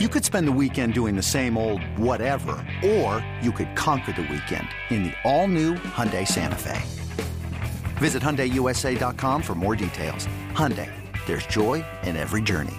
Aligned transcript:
You 0.00 0.08
could 0.08 0.24
spend 0.24 0.48
the 0.48 0.58
weekend 0.60 0.92
doing 0.92 1.14
the 1.14 1.22
same 1.22 1.56
old 1.56 1.80
whatever, 1.96 2.56
or 2.84 3.24
you 3.40 3.52
could 3.52 3.76
conquer 3.76 4.10
the 4.10 4.22
weekend 4.22 4.66
in 4.90 5.04
the 5.04 5.12
all-new 5.22 5.74
Hyundai 5.74 6.26
Santa 6.26 6.58
Fe. 6.58 6.82
Visit 7.98 8.20
HyundaiUSA.com 8.20 9.40
for 9.40 9.54
more 9.54 9.76
details. 9.76 10.26
Hyundai, 10.50 10.90
there's 11.26 11.46
joy 11.46 11.84
in 12.02 12.16
every 12.16 12.42
journey. 12.42 12.74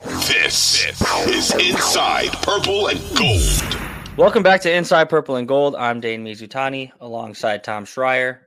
This 0.00 0.86
is 0.86 1.54
Inside 1.54 2.32
Purple 2.40 2.86
and 2.86 2.98
Gold. 3.14 3.78
Welcome 4.16 4.42
back 4.42 4.62
to 4.62 4.72
Inside 4.72 5.10
Purple 5.10 5.36
and 5.36 5.46
Gold. 5.46 5.76
I'm 5.76 6.00
Dane 6.00 6.24
Mizutani 6.24 6.90
alongside 7.02 7.64
Tom 7.64 7.84
Schreier. 7.84 8.38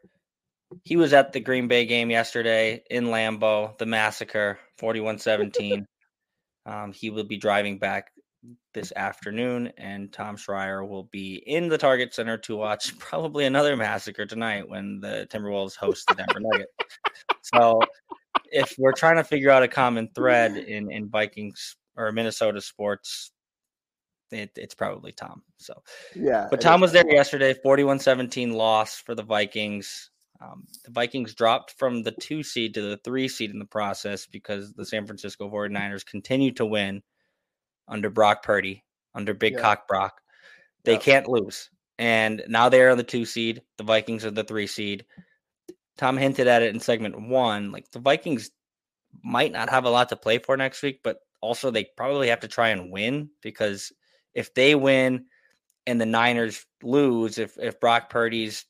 He 0.83 0.95
was 0.95 1.13
at 1.13 1.33
the 1.33 1.39
Green 1.39 1.67
Bay 1.67 1.85
game 1.85 2.09
yesterday 2.09 2.81
in 2.89 3.05
Lambeau, 3.05 3.77
the 3.77 3.85
massacre, 3.85 4.57
41 4.79 5.19
17. 5.19 5.85
Um, 6.65 6.91
he 6.91 7.09
will 7.09 7.23
be 7.23 7.37
driving 7.37 7.79
back 7.79 8.11
this 8.73 8.93
afternoon, 8.95 9.71
and 9.77 10.11
Tom 10.11 10.37
Schreier 10.37 10.87
will 10.87 11.03
be 11.05 11.35
in 11.45 11.67
the 11.67 11.77
Target 11.77 12.13
Center 12.13 12.37
to 12.39 12.55
watch 12.55 12.97
probably 12.99 13.45
another 13.45 13.75
massacre 13.75 14.25
tonight 14.25 14.67
when 14.67 14.99
the 14.99 15.27
Timberwolves 15.29 15.75
host 15.75 16.07
the 16.07 16.15
Denver 16.15 16.39
Nuggets. 16.39 16.71
So, 17.41 17.81
if 18.45 18.75
we're 18.77 18.93
trying 18.93 19.17
to 19.17 19.23
figure 19.23 19.51
out 19.51 19.63
a 19.63 19.67
common 19.67 20.09
thread 20.13 20.57
in 20.67 20.91
in 20.91 21.09
Vikings 21.09 21.75
or 21.95 22.11
Minnesota 22.11 22.61
sports, 22.61 23.31
it, 24.31 24.51
it's 24.55 24.75
probably 24.75 25.11
Tom. 25.11 25.41
So, 25.57 25.81
yeah. 26.15 26.47
But 26.49 26.61
Tom 26.61 26.81
was 26.81 26.91
there 26.91 27.09
yesterday, 27.11 27.53
41 27.53 27.99
17 27.99 28.53
loss 28.53 28.99
for 28.99 29.15
the 29.15 29.23
Vikings. 29.23 30.11
Um, 30.41 30.65
the 30.85 30.91
Vikings 30.91 31.33
dropped 31.33 31.71
from 31.77 32.03
the 32.03 32.11
two 32.11 32.43
seed 32.43 32.73
to 32.75 32.81
the 32.81 32.97
three 32.97 33.27
seed 33.27 33.51
in 33.51 33.59
the 33.59 33.65
process 33.65 34.25
because 34.25 34.73
the 34.73 34.85
San 34.85 35.05
Francisco 35.05 35.49
49ers 35.49 36.05
continue 36.05 36.51
to 36.53 36.65
win 36.65 37.01
under 37.87 38.09
Brock 38.09 38.43
Purdy, 38.43 38.85
under 39.13 39.33
Big 39.33 39.53
yeah. 39.53 39.61
Cock 39.61 39.87
Brock. 39.87 40.21
They 40.85 40.93
yeah. 40.93 40.99
can't 40.99 41.27
lose. 41.27 41.69
And 41.97 42.43
now 42.47 42.69
they're 42.69 42.91
on 42.91 42.97
the 42.97 43.03
two 43.03 43.25
seed. 43.25 43.61
The 43.77 43.83
Vikings 43.83 44.25
are 44.25 44.31
the 44.31 44.45
three 44.45 44.67
seed. 44.67 45.05
Tom 45.97 46.15
hinted 46.15 46.47
at 46.47 46.61
it 46.61 46.73
in 46.73 46.79
segment 46.79 47.19
one. 47.27 47.73
Like 47.73 47.91
the 47.91 47.99
Vikings 47.99 48.51
might 49.21 49.51
not 49.51 49.69
have 49.69 49.83
a 49.83 49.89
lot 49.89 50.07
to 50.09 50.15
play 50.15 50.37
for 50.37 50.55
next 50.55 50.81
week, 50.81 51.01
but 51.03 51.17
also 51.41 51.71
they 51.71 51.87
probably 51.97 52.29
have 52.29 52.39
to 52.41 52.47
try 52.47 52.69
and 52.69 52.91
win 52.91 53.29
because 53.41 53.91
if 54.33 54.53
they 54.53 54.75
win 54.75 55.25
and 55.85 55.99
the 55.99 56.05
Niners 56.05 56.65
lose, 56.81 57.37
if 57.37 57.57
if 57.59 57.79
Brock 57.81 58.09
Purdy's 58.09 58.65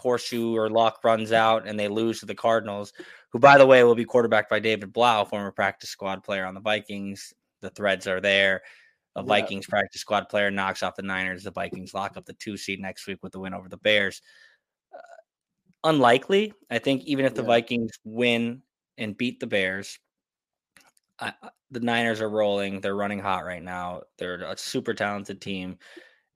horseshoe 0.00 0.54
or 0.54 0.70
luck 0.70 1.00
runs 1.04 1.32
out 1.32 1.66
and 1.66 1.78
they 1.78 1.88
lose 1.88 2.20
to 2.20 2.26
the 2.26 2.34
Cardinals, 2.34 2.92
who, 3.30 3.38
by 3.38 3.58
the 3.58 3.66
way, 3.66 3.84
will 3.84 3.94
be 3.94 4.04
quarterbacked 4.04 4.50
by 4.50 4.60
David 4.60 4.92
Blough, 4.92 5.24
former 5.24 5.52
practice 5.52 5.90
squad 5.90 6.22
player 6.22 6.46
on 6.46 6.54
the 6.54 6.60
Vikings. 6.60 7.32
The 7.60 7.70
threads 7.70 8.06
are 8.06 8.20
there. 8.20 8.62
A 9.16 9.22
Vikings 9.22 9.66
practice 9.66 10.00
squad 10.00 10.28
player 10.28 10.50
knocks 10.50 10.82
off 10.82 10.94
the 10.94 11.02
Niners. 11.02 11.42
The 11.42 11.50
Vikings 11.50 11.92
lock 11.92 12.16
up 12.16 12.24
the 12.24 12.34
two 12.34 12.56
seed 12.56 12.80
next 12.80 13.06
week 13.06 13.18
with 13.22 13.32
the 13.32 13.40
win 13.40 13.52
over 13.52 13.68
the 13.68 13.76
Bears. 13.76 14.22
Uh, 14.94 14.98
unlikely. 15.82 16.52
I 16.70 16.78
think 16.78 17.02
even 17.04 17.24
if 17.24 17.34
the 17.34 17.42
yeah. 17.42 17.48
Vikings 17.48 17.98
win 18.04 18.62
and 18.96 19.16
beat 19.16 19.40
the 19.40 19.46
Bears, 19.48 19.98
I, 21.18 21.32
the 21.70 21.80
Niners 21.80 22.20
are 22.20 22.30
rolling. 22.30 22.80
They're 22.80 22.94
running 22.94 23.18
hot 23.18 23.44
right 23.44 23.62
now. 23.62 24.02
They're 24.18 24.42
a 24.42 24.56
super 24.56 24.94
talented 24.94 25.40
team. 25.40 25.78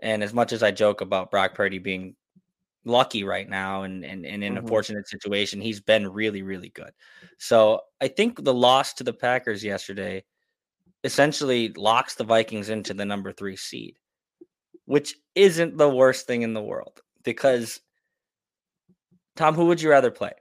And 0.00 0.22
as 0.22 0.34
much 0.34 0.52
as 0.52 0.64
I 0.64 0.72
joke 0.72 1.00
about 1.00 1.30
Brock 1.30 1.54
Purdy 1.54 1.78
being 1.78 2.16
lucky 2.84 3.24
right 3.24 3.48
now 3.48 3.82
and, 3.82 4.04
and, 4.04 4.26
and 4.26 4.42
in 4.42 4.54
mm-hmm. 4.54 4.64
a 4.64 4.68
fortunate 4.68 5.08
situation. 5.08 5.60
He's 5.60 5.80
been 5.80 6.08
really, 6.08 6.42
really 6.42 6.70
good. 6.70 6.90
So 7.38 7.80
I 8.00 8.08
think 8.08 8.42
the 8.42 8.54
loss 8.54 8.92
to 8.94 9.04
the 9.04 9.12
Packers 9.12 9.62
yesterday 9.62 10.24
essentially 11.04 11.72
locks 11.76 12.14
the 12.14 12.24
Vikings 12.24 12.68
into 12.68 12.94
the 12.94 13.04
number 13.04 13.32
three 13.32 13.56
seed, 13.56 13.96
which 14.84 15.14
isn't 15.34 15.76
the 15.76 15.88
worst 15.88 16.26
thing 16.26 16.42
in 16.42 16.54
the 16.54 16.62
world 16.62 17.00
because 17.24 17.80
Tom, 19.36 19.54
who 19.54 19.66
would 19.66 19.80
you 19.80 19.90
rather 19.90 20.10
play? 20.10 20.32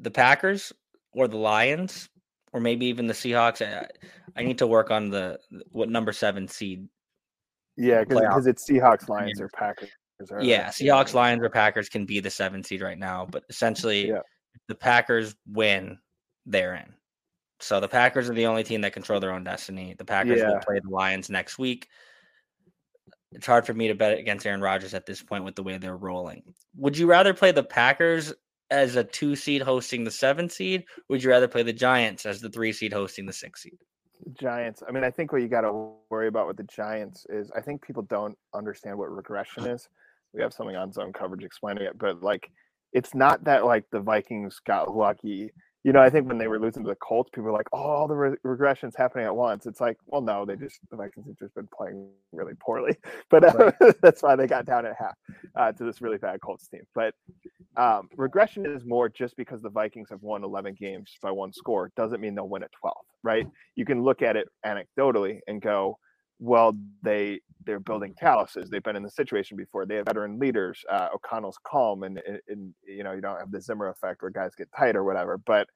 The 0.00 0.10
Packers 0.10 0.72
or 1.12 1.28
the 1.28 1.36
Lions? 1.36 2.08
Or 2.54 2.60
maybe 2.60 2.86
even 2.86 3.06
the 3.06 3.12
Seahawks. 3.12 3.60
I, 3.60 3.86
I 4.34 4.42
need 4.42 4.56
to 4.58 4.66
work 4.66 4.90
on 4.90 5.10
the 5.10 5.38
what 5.70 5.90
number 5.90 6.12
seven 6.12 6.48
seed 6.48 6.88
yeah, 7.78 8.02
because 8.02 8.48
it's 8.48 8.68
Seahawks, 8.68 9.08
Lions, 9.08 9.40
or 9.40 9.48
Packers. 9.50 9.90
Yeah, 10.40 10.68
Seahawks, 10.68 11.14
Lions, 11.14 11.42
or 11.42 11.50
Packers 11.50 11.88
can 11.88 12.04
be 12.04 12.20
the 12.20 12.30
seven 12.30 12.64
seed 12.64 12.82
right 12.82 12.98
now, 12.98 13.26
but 13.30 13.44
essentially, 13.48 14.08
yeah. 14.08 14.20
the 14.68 14.74
Packers 14.74 15.34
win, 15.46 15.98
they're 16.46 16.74
in. 16.74 16.92
So 17.60 17.80
the 17.80 17.88
Packers 17.88 18.30
are 18.30 18.34
the 18.34 18.46
only 18.46 18.64
team 18.64 18.80
that 18.82 18.92
control 18.92 19.20
their 19.20 19.32
own 19.32 19.44
destiny. 19.44 19.94
The 19.96 20.04
Packers 20.04 20.40
yeah. 20.40 20.50
will 20.50 20.60
play 20.60 20.80
the 20.82 20.90
Lions 20.90 21.28
next 21.28 21.58
week. 21.58 21.88
It's 23.32 23.46
hard 23.46 23.66
for 23.66 23.74
me 23.74 23.88
to 23.88 23.94
bet 23.94 24.18
against 24.18 24.46
Aaron 24.46 24.60
Rodgers 24.60 24.94
at 24.94 25.06
this 25.06 25.22
point 25.22 25.44
with 25.44 25.54
the 25.54 25.62
way 25.62 25.76
they're 25.76 25.96
rolling. 25.96 26.42
Would 26.76 26.96
you 26.96 27.06
rather 27.06 27.34
play 27.34 27.52
the 27.52 27.62
Packers 27.62 28.32
as 28.70 28.96
a 28.96 29.04
two 29.04 29.36
seed 29.36 29.62
hosting 29.62 30.04
the 30.04 30.10
seven 30.10 30.48
seed? 30.48 30.84
Would 31.08 31.22
you 31.22 31.30
rather 31.30 31.48
play 31.48 31.62
the 31.62 31.72
Giants 31.72 32.26
as 32.26 32.40
the 32.40 32.48
three 32.48 32.72
seed 32.72 32.92
hosting 32.92 33.26
the 33.26 33.32
six 33.32 33.62
seed? 33.62 33.78
Giants. 34.34 34.82
I 34.86 34.92
mean, 34.92 35.04
I 35.04 35.10
think 35.10 35.32
what 35.32 35.42
you 35.42 35.48
got 35.48 35.62
to 35.62 35.92
worry 36.10 36.28
about 36.28 36.46
with 36.46 36.56
the 36.56 36.64
Giants 36.64 37.26
is 37.28 37.50
I 37.56 37.60
think 37.60 37.82
people 37.82 38.02
don't 38.02 38.36
understand 38.54 38.98
what 38.98 39.10
regression 39.10 39.66
is 39.66 39.88
we 40.32 40.42
have 40.42 40.52
something 40.52 40.76
on 40.76 40.92
zone 40.92 41.12
coverage 41.12 41.44
explaining 41.44 41.84
it, 41.84 41.98
but 41.98 42.22
like 42.22 42.50
it's 42.92 43.14
not 43.14 43.44
that 43.44 43.64
like 43.64 43.84
the 43.92 44.00
Vikings 44.00 44.60
got 44.66 44.94
lucky. 44.94 45.50
You 45.84 45.92
know, 45.92 46.00
I 46.00 46.10
think 46.10 46.26
when 46.26 46.38
they 46.38 46.48
were 46.48 46.58
losing 46.58 46.82
to 46.82 46.88
the 46.88 46.96
Colts, 46.96 47.30
people 47.30 47.44
were 47.44 47.52
like, 47.52 47.68
"Oh, 47.72 47.78
all 47.78 48.08
the 48.08 48.16
re- 48.16 48.36
regressions 48.44 48.96
happening 48.96 49.26
at 49.26 49.34
once." 49.34 49.64
It's 49.64 49.80
like, 49.80 49.96
well, 50.06 50.20
no, 50.20 50.44
they 50.44 50.56
just 50.56 50.80
the 50.90 50.96
Vikings 50.96 51.26
have 51.26 51.36
just 51.38 51.54
been 51.54 51.68
playing 51.74 52.08
really 52.32 52.54
poorly, 52.60 52.96
but 53.30 53.44
uh, 53.44 53.72
right. 53.80 53.94
that's 54.02 54.22
why 54.22 54.36
they 54.36 54.46
got 54.46 54.66
down 54.66 54.86
at 54.86 54.96
half 54.98 55.14
uh, 55.54 55.72
to 55.72 55.84
this 55.84 56.02
really 56.02 56.18
bad 56.18 56.40
Colts 56.40 56.68
team. 56.68 56.82
But 56.94 57.14
um, 57.76 58.08
regression 58.16 58.66
is 58.66 58.84
more 58.84 59.08
just 59.08 59.36
because 59.36 59.62
the 59.62 59.70
Vikings 59.70 60.08
have 60.10 60.22
won 60.22 60.42
11 60.42 60.76
games 60.78 61.16
by 61.22 61.30
one 61.30 61.52
score 61.52 61.92
doesn't 61.96 62.20
mean 62.20 62.34
they'll 62.34 62.48
win 62.48 62.64
at 62.64 62.72
12, 62.72 62.96
right? 63.22 63.46
You 63.76 63.84
can 63.84 64.02
look 64.02 64.20
at 64.20 64.36
it 64.36 64.48
anecdotally 64.66 65.38
and 65.46 65.62
go, 65.62 65.96
well, 66.40 66.76
they 67.02 67.40
they're 67.68 67.78
building 67.78 68.14
calluses. 68.18 68.70
They've 68.70 68.82
been 68.82 68.96
in 68.96 69.02
the 69.02 69.10
situation 69.10 69.54
before. 69.54 69.84
They 69.84 69.96
have 69.96 70.06
veteran 70.06 70.38
leaders. 70.38 70.82
Uh, 70.90 71.08
O'Connell's 71.14 71.58
calm, 71.66 72.02
and, 72.02 72.18
and, 72.26 72.40
and, 72.48 72.74
you 72.82 73.04
know 73.04 73.12
you 73.12 73.20
don't 73.20 73.38
have 73.38 73.50
the 73.50 73.60
Zimmer 73.60 73.88
effect 73.88 74.22
where 74.22 74.30
guys 74.30 74.54
get 74.56 74.70
tight 74.74 74.96
or 74.96 75.04
whatever. 75.04 75.36
But 75.36 75.68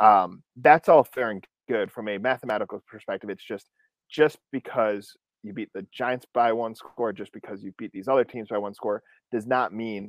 um, 0.00 0.42
that's 0.56 0.88
all 0.88 1.04
fair 1.04 1.30
and 1.30 1.44
good 1.68 1.92
from 1.92 2.08
a 2.08 2.16
mathematical 2.16 2.82
perspective. 2.88 3.28
It's 3.28 3.44
just 3.44 3.68
just 4.10 4.38
because 4.52 5.14
you 5.42 5.52
beat 5.52 5.68
the 5.74 5.86
Giants 5.92 6.24
by 6.32 6.50
one 6.50 6.74
score, 6.74 7.12
just 7.12 7.32
because 7.34 7.62
you 7.62 7.74
beat 7.76 7.92
these 7.92 8.08
other 8.08 8.24
teams 8.24 8.48
by 8.48 8.56
one 8.56 8.72
score, 8.72 9.02
does 9.30 9.46
not 9.46 9.74
mean 9.74 10.08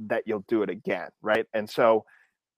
that 0.00 0.24
you'll 0.26 0.44
do 0.48 0.62
it 0.62 0.68
again, 0.68 1.08
right? 1.22 1.46
And 1.54 1.68
so 1.68 2.04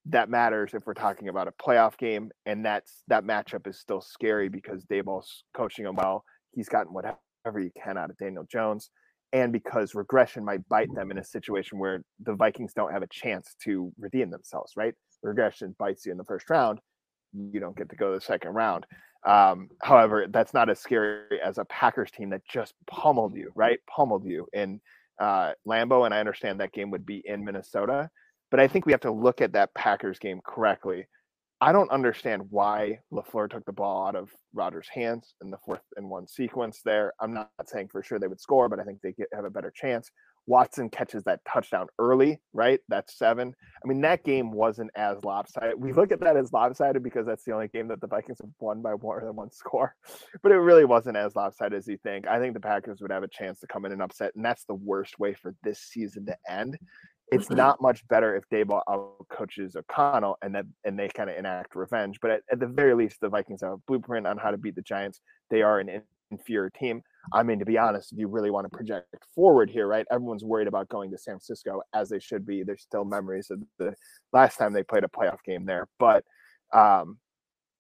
that 0.07 0.29
matters 0.29 0.75
if 0.75 0.85
we're 0.85 0.95
talking 0.95 1.29
about 1.29 1.47
a 1.47 1.53
playoff 1.63 1.97
game, 1.97 2.33
and 2.45 2.67
that's 2.67 3.05
that 3.07 3.23
matchup 3.23 3.69
is 3.69 3.79
still 3.79 4.01
scary 4.01 4.49
because 4.49 4.85
Daboll's 4.85 5.45
coaching 5.55 5.85
them 5.85 5.95
well 5.95 6.25
he's 6.53 6.69
gotten 6.69 6.93
whatever 7.43 7.61
he 7.61 7.71
can 7.71 7.99
out 7.99 8.11
of 8.11 8.17
Daniel 8.19 8.47
Jones, 8.51 8.91
and 9.33 9.53
because 9.53 9.95
regression 9.95 10.45
might 10.45 10.69
bite 10.69 10.93
them 10.95 11.11
in 11.11 11.19
a 11.19 11.25
situation 11.25 11.79
where 11.79 12.03
the 12.21 12.35
Vikings 12.35 12.73
don't 12.75 12.93
have 12.93 13.03
a 13.03 13.09
chance 13.09 13.55
to 13.65 13.93
redeem 13.99 14.31
themselves, 14.31 14.73
right? 14.77 14.95
Regression 15.23 15.75
bites 15.79 16.05
you 16.07 16.13
in 16.13 16.19
the 16.19 16.25
first 16.25 16.51
round, 16.51 16.81
you 17.33 17.61
don't 17.61 17.77
get 17.77 17.89
to 17.91 17.97
go 17.97 18.13
to 18.13 18.19
the 18.19 18.25
second 18.25 18.53
round. 18.53 18.87
Um, 19.27 19.69
however, 19.83 20.27
that's 20.31 20.55
not 20.55 20.71
as 20.71 20.81
scary 20.81 21.41
as 21.45 21.59
a 21.59 21.65
Packers 21.67 22.11
team 22.11 22.31
that 22.31 22.43
just 22.51 22.75
pummeled 22.91 23.37
you, 23.37 23.53
right? 23.55 23.79
Pummeled 23.87 24.25
you 24.25 24.47
in 24.53 24.81
uh, 25.21 25.53
Lambeau, 25.69 26.07
and 26.07 26.15
I 26.15 26.21
understand 26.21 26.61
that 26.61 26.73
game 26.73 26.91
would 26.91 27.05
be 27.05 27.23
in 27.25 27.45
Minnesota, 27.45 28.09
but 28.51 28.59
I 28.59 28.67
think 28.67 28.87
we 28.87 28.93
have 28.93 29.03
to 29.03 29.13
look 29.13 29.41
at 29.41 29.53
that 29.53 29.75
Packers 29.75 30.19
game 30.19 30.41
correctly 30.45 31.07
I 31.63 31.73
don't 31.73 31.91
understand 31.91 32.43
why 32.49 33.01
LaFleur 33.13 33.51
took 33.51 33.67
the 33.67 33.73
ball 33.73 34.07
out 34.07 34.17
of 34.17 34.31
Rodgers' 34.55 34.89
hands 34.89 35.35
in 35.43 35.51
the 35.51 35.59
fourth 35.59 35.83
and 35.97 36.09
one 36.09 36.27
sequence 36.27 36.81
there. 36.83 37.13
I'm 37.21 37.35
not 37.35 37.51
saying 37.67 37.89
for 37.89 38.03
sure 38.03 38.19
they 38.19 38.29
would 38.29 38.41
score, 38.41 38.71
but 38.71 38.81
I 38.81 38.85
think 38.85 39.03
they 39.03 39.13
get, 39.13 39.29
have 39.35 39.45
a 39.45 39.51
better 39.51 39.71
chance. 39.71 40.11
Watson 40.47 40.89
catches 40.89 41.23
that 41.25 41.41
touchdown 41.47 41.87
early, 41.99 42.41
right? 42.55 42.81
That's 42.89 43.19
seven. 43.19 43.55
I 43.85 43.89
mean, 43.89 44.01
that 44.01 44.25
game 44.25 44.51
wasn't 44.51 44.91
as 44.97 45.23
lopsided. 45.23 45.79
We 45.79 45.93
look 45.93 46.13
at 46.13 46.21
that 46.21 46.37
as 46.37 46.51
lopsided 46.53 47.03
because 47.03 47.27
that's 47.27 47.45
the 47.45 47.53
only 47.53 47.69
game 47.69 47.89
that 47.89 48.01
the 48.01 48.07
Vikings 48.07 48.39
have 48.41 48.51
won 48.59 48.81
by 48.81 48.95
more 48.95 49.21
than 49.23 49.37
one 49.37 49.53
score, 49.53 49.95
but 50.43 50.53
it 50.53 50.57
really 50.57 50.87
wasn't 50.87 51.19
as 51.19 51.37
lopsided 51.37 51.77
as 51.77 51.87
you 51.87 51.99
think. 51.99 52.27
I 52.27 52.39
think 52.39 52.55
the 52.55 52.61
Packers 52.61 53.03
would 53.03 53.13
have 53.13 53.23
a 53.23 53.29
chance 53.29 53.61
to 53.61 53.67
come 53.67 53.85
in 53.85 53.93
and 53.93 54.03
upset, 54.03 54.35
and 54.35 54.45
that's 54.45 54.65
the 54.65 54.75
worst 54.75 55.19
way 55.19 55.35
for 55.35 55.55
this 55.63 55.81
season 55.81 56.25
to 56.27 56.37
end 56.49 56.79
it's 57.33 57.47
mm-hmm. 57.47 57.57
not 57.57 57.81
much 57.81 58.07
better 58.09 58.37
if 58.37 58.49
Daboll 58.49 58.83
coaches 59.31 59.77
O'Connell 59.77 60.37
and 60.43 60.55
that 60.55 60.67
and 60.85 60.99
they 60.99 61.09
kind 61.09 61.31
of 61.31 61.37
enact 61.37 61.75
revenge. 61.75 62.19
But 62.21 62.31
at, 62.31 62.43
at, 62.51 62.61
the 62.61 62.67
very 62.67 62.95
least, 62.95 63.21
the 63.21 63.29
Vikings 63.29 63.63
have 63.63 63.73
a 63.73 63.77
blueprint 63.87 64.27
on 64.27 64.37
how 64.39 64.51
to 64.51 64.59
beat 64.59 64.75
the 64.75 64.83
Giants. 64.83 65.21
They 65.51 65.63
are 65.63 65.79
an 65.79 66.03
inferior 66.31 66.71
team. 66.71 67.03
I 67.33 67.43
mean, 67.43 67.59
to 67.59 67.65
be 67.65 67.79
honest, 67.79 68.13
if 68.13 68.19
you 68.19 68.29
really 68.29 68.51
want 68.51 68.71
to 68.71 68.77
project 68.77 69.07
forward 69.35 69.71
here, 69.71 69.87
right? 69.87 70.07
Everyone's 70.11 70.45
worried 70.45 70.69
about 70.69 70.89
going 70.89 71.11
to 71.11 71.19
San 71.19 71.35
Francisco 71.35 71.83
as 71.95 72.09
they 72.09 72.19
should 72.19 72.47
be. 72.47 72.63
There's 72.63 72.83
still 72.83 73.05
memories 73.05 73.51
of 73.51 73.63
the 73.79 73.95
last 74.33 74.57
time 74.57 74.73
they 74.73 74.83
played 74.83 75.05
a 75.05 75.09
playoff 75.09 75.43
game 75.45 75.67
there. 75.67 75.89
But 75.99 76.25
um, 76.73 77.19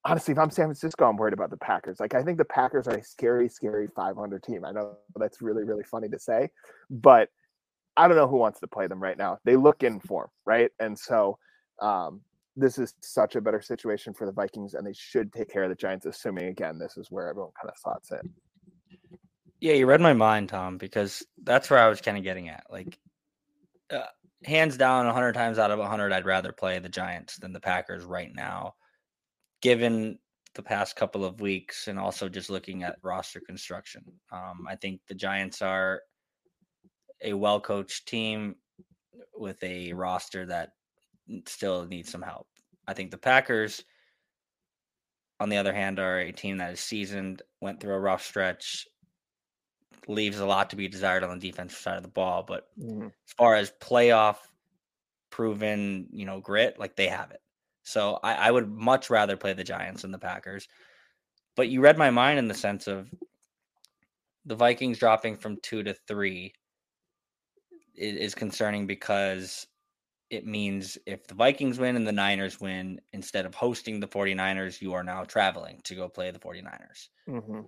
honestly, 0.05 0.32
if 0.32 0.38
I'm 0.38 0.50
San 0.50 0.67
Francisco, 0.67 1.08
I'm 1.08 1.17
worried 1.17 1.35
about 1.35 1.50
the 1.50 1.56
Packers. 1.56 2.00
Like 2.00 2.14
I 2.14 2.23
think 2.23 2.38
the 2.38 2.44
Packers 2.44 2.87
are 2.87 2.97
a 2.97 3.05
scary, 3.05 3.49
scary 3.49 3.88
500 3.97 4.43
team. 4.43 4.64
I 4.64 4.73
know 4.73 4.97
that's 5.17 5.41
really, 5.43 5.64
really 5.64 5.85
funny 5.85 6.08
to 6.08 6.19
say, 6.19 6.50
but 6.91 7.29
I 7.96 8.08
don't 8.08 8.16
know 8.16 8.28
who 8.28 8.37
wants 8.37 8.60
to 8.60 8.66
play 8.66 8.87
them 8.87 9.02
right 9.02 9.19
now. 9.19 9.38
They 9.44 9.56
look 9.56 9.82
in 9.82 10.00
form, 10.00 10.28
right? 10.46 10.70
And 10.78 10.98
so 10.98 11.38
um, 11.81 12.20
this 12.56 12.78
is 12.78 12.94
such 13.00 13.37
a 13.37 13.40
better 13.40 13.60
situation 13.60 14.14
for 14.14 14.26
the 14.26 14.32
Vikings, 14.32 14.75
and 14.75 14.87
they 14.87 14.92
should 14.92 15.32
take 15.32 15.50
care 15.50 15.64
of 15.64 15.70
the 15.70 15.75
Giants. 15.75 16.06
Assuming 16.06 16.46
again, 16.46 16.78
this 16.78 16.96
is 16.96 17.10
where 17.10 17.28
everyone 17.28 17.52
kind 17.60 17.70
of 17.70 17.78
slots 17.78 18.10
in. 18.12 18.31
Yeah, 19.60 19.75
you 19.75 19.87
read 19.87 20.00
my 20.00 20.14
mind, 20.14 20.48
Tom, 20.48 20.78
because 20.78 21.22
that's 21.42 21.69
where 21.69 21.78
I 21.78 21.88
was 21.88 22.00
kind 22.00 22.16
of 22.16 22.25
getting 22.25 22.48
at. 22.48 22.64
Like, 22.70 22.98
uh, 23.90 24.06
hands 24.44 24.78
down, 24.78 25.04
100 25.04 25.34
times 25.34 25.58
out 25.58 25.70
of 25.70 25.78
100, 25.78 26.12
I'd 26.12 26.25
rather 26.25 26.52
play 26.52 26.78
the 26.78 26.88
Giants 26.88 27.37
than 27.37 27.52
the 27.52 27.60
Packers 27.60 28.04
right 28.04 28.34
now, 28.34 28.75
given 29.60 30.19
the 30.54 30.62
past 30.62 30.96
couple 30.96 31.25
of 31.25 31.40
weeks 31.40 31.88
and 31.88 31.98
also 31.98 32.28
just 32.28 32.50
looking 32.50 32.82
at 32.82 32.96
roster 33.02 33.40
construction. 33.40 34.02
Um, 34.32 34.66
I 34.69 34.76
think 34.76 35.00
the 35.08 35.14
Giants 35.14 35.62
are 35.62 36.00
a 37.22 37.32
well 37.34 37.61
coached 37.61 38.06
team 38.06 38.56
with 39.34 39.62
a 39.62 39.93
roster 39.93 40.46
that 40.46 40.70
still 41.46 41.87
needs 41.87 42.11
some 42.11 42.22
help. 42.22 42.46
I 42.87 42.94
think 42.94 43.11
the 43.11 43.19
Packers, 43.19 43.84
on 45.38 45.49
the 45.49 45.56
other 45.56 45.72
hand, 45.72 45.99
are 45.99 46.19
a 46.19 46.32
team 46.32 46.58
that 46.58 46.72
is 46.72 46.81
seasoned, 46.81 47.43
went 47.61 47.81
through 47.81 47.94
a 47.94 48.00
rough 48.00 48.25
stretch, 48.25 48.87
leaves 50.08 50.40
a 50.40 50.46
lot 50.46 50.70
to 50.70 50.76
be 50.76 50.88
desired 50.88 51.25
on 51.25 51.38
the 51.38 51.50
defensive 51.50 51.78
side 51.78 51.96
of 51.96 52.02
the 52.02 52.08
ball. 52.08 52.44
But 52.46 52.67
mm-hmm. 52.78 53.06
as 53.06 53.32
far 53.37 53.55
as 53.55 53.73
playoff 53.81 54.37
proven, 55.31 56.08
you 56.12 56.26
know, 56.26 56.40
grit, 56.40 56.78
like 56.78 56.96
they 56.96 57.08
have 57.08 57.31
it. 57.31 57.40
So 57.82 58.19
I, 58.23 58.34
I 58.34 58.50
would 58.50 58.70
much 58.70 59.11
rather 59.11 59.37
play 59.37 59.52
the 59.52 59.64
Giants 59.64 60.02
than 60.02 60.11
the 60.11 60.19
Packers. 60.19 60.69
But 61.56 61.69
you 61.69 61.81
read 61.81 61.99
my 61.99 62.11
mind 62.11 62.38
in 62.38 62.49
the 62.49 62.55
sense 62.55 62.87
of 62.87 63.08
the 64.44 64.56
Vikings 64.56 64.99
dropping 64.99 65.37
from 65.37 65.58
two 65.62 65.82
to 65.82 65.94
three 66.06 66.55
is 68.00 68.35
concerning 68.35 68.87
because 68.87 69.67
it 70.31 70.47
means 70.47 70.97
if 71.06 71.26
the 71.26 71.35
Vikings 71.35 71.79
win 71.79 71.97
and 71.97 72.06
the 72.06 72.12
Niners 72.12 72.61
win, 72.61 73.00
instead 73.12 73.47
of 73.47 73.55
hosting 73.55 74.00
the 74.00 74.08
49ers, 74.08 74.81
you 74.81 74.94
are 74.94 75.02
now 75.02 75.25
traveling 75.25 75.81
to 75.85 75.94
go 75.94 76.08
play 76.08 76.31
the 76.31 76.38
49ers. 76.38 77.08
Mm-hmm. 77.29 77.61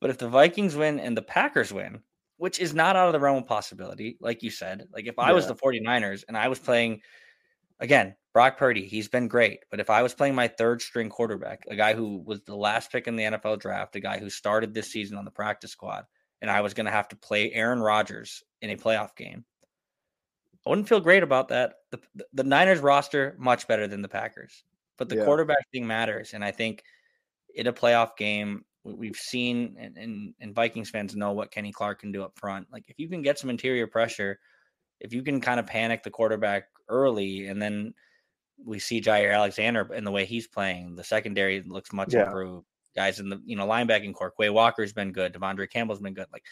But 0.00 0.10
if 0.10 0.18
the 0.18 0.28
Vikings 0.28 0.76
win 0.76 1.00
and 1.00 1.16
the 1.16 1.22
Packers 1.22 1.72
win, 1.72 2.00
which 2.36 2.60
is 2.60 2.74
not 2.74 2.94
out 2.94 3.08
of 3.08 3.12
the 3.12 3.20
realm 3.20 3.38
of 3.38 3.46
possibility, 3.46 4.16
like 4.20 4.42
you 4.42 4.50
said, 4.50 4.86
like 4.92 5.06
if 5.06 5.18
I 5.18 5.28
yeah. 5.28 5.34
was 5.34 5.46
the 5.46 5.54
49ers 5.54 6.24
and 6.28 6.36
I 6.36 6.48
was 6.48 6.58
playing 6.58 7.00
again, 7.80 8.14
Brock 8.32 8.58
Purdy, 8.58 8.86
he's 8.86 9.08
been 9.08 9.28
great. 9.28 9.60
But 9.70 9.80
if 9.80 9.90
I 9.90 10.02
was 10.02 10.14
playing 10.14 10.34
my 10.34 10.48
third 10.48 10.82
string 10.82 11.08
quarterback, 11.08 11.64
a 11.68 11.76
guy 11.76 11.94
who 11.94 12.22
was 12.24 12.40
the 12.42 12.56
last 12.56 12.92
pick 12.92 13.06
in 13.06 13.16
the 13.16 13.24
NFL 13.24 13.60
draft, 13.60 13.96
a 13.96 14.00
guy 14.00 14.18
who 14.18 14.30
started 14.30 14.74
this 14.74 14.92
season 14.92 15.16
on 15.16 15.24
the 15.24 15.30
practice 15.30 15.72
squad, 15.72 16.04
and 16.40 16.50
I 16.50 16.60
was 16.60 16.74
going 16.74 16.86
to 16.86 16.92
have 16.92 17.08
to 17.08 17.16
play 17.16 17.52
Aaron 17.52 17.80
Rodgers 17.80 18.42
in 18.62 18.70
a 18.70 18.76
playoff 18.76 19.16
game, 19.16 19.44
I 20.66 20.70
wouldn't 20.70 20.88
feel 20.88 21.00
great 21.00 21.22
about 21.22 21.48
that. 21.48 21.74
The, 21.90 22.00
the, 22.32 22.44
Niners 22.44 22.80
roster, 22.80 23.36
much 23.38 23.66
better 23.68 23.86
than 23.86 24.02
the 24.02 24.08
Packers, 24.08 24.64
but 24.96 25.08
the 25.08 25.16
yeah. 25.16 25.24
quarterback 25.24 25.68
thing 25.72 25.86
matters. 25.86 26.34
And 26.34 26.44
I 26.44 26.50
think 26.50 26.82
in 27.54 27.66
a 27.66 27.72
playoff 27.72 28.16
game, 28.16 28.64
we've 28.84 29.16
seen 29.16 29.76
and, 29.78 29.96
and, 29.96 30.34
and 30.40 30.54
Vikings 30.54 30.90
fans 30.90 31.16
know 31.16 31.32
what 31.32 31.50
Kenny 31.50 31.72
Clark 31.72 32.00
can 32.00 32.12
do 32.12 32.22
up 32.22 32.38
front. 32.38 32.66
Like 32.72 32.84
if 32.88 32.98
you 32.98 33.08
can 33.08 33.22
get 33.22 33.38
some 33.38 33.50
interior 33.50 33.86
pressure, 33.86 34.38
if 35.00 35.12
you 35.12 35.22
can 35.22 35.40
kind 35.40 35.60
of 35.60 35.66
panic 35.66 36.02
the 36.02 36.10
quarterback 36.10 36.64
early, 36.88 37.46
and 37.46 37.60
then 37.60 37.94
we 38.64 38.78
see 38.78 39.00
Jaire 39.00 39.34
Alexander 39.34 39.88
and 39.94 40.06
the 40.06 40.10
way 40.10 40.24
he's 40.24 40.48
playing, 40.48 40.96
the 40.96 41.04
secondary 41.04 41.62
looks 41.62 41.92
much 41.92 42.14
yeah. 42.14 42.26
improved. 42.26 42.66
Guys 42.96 43.20
in 43.20 43.28
the 43.28 43.40
you 43.44 43.54
know 43.56 43.66
linebacking 43.66 44.14
core, 44.14 44.32
Quay 44.38 44.50
Walker's 44.50 44.92
been 44.92 45.12
good, 45.12 45.32
De'Vondre 45.32 45.70
Campbell's 45.70 46.00
been 46.00 46.14
good. 46.14 46.26
Like 46.32 46.42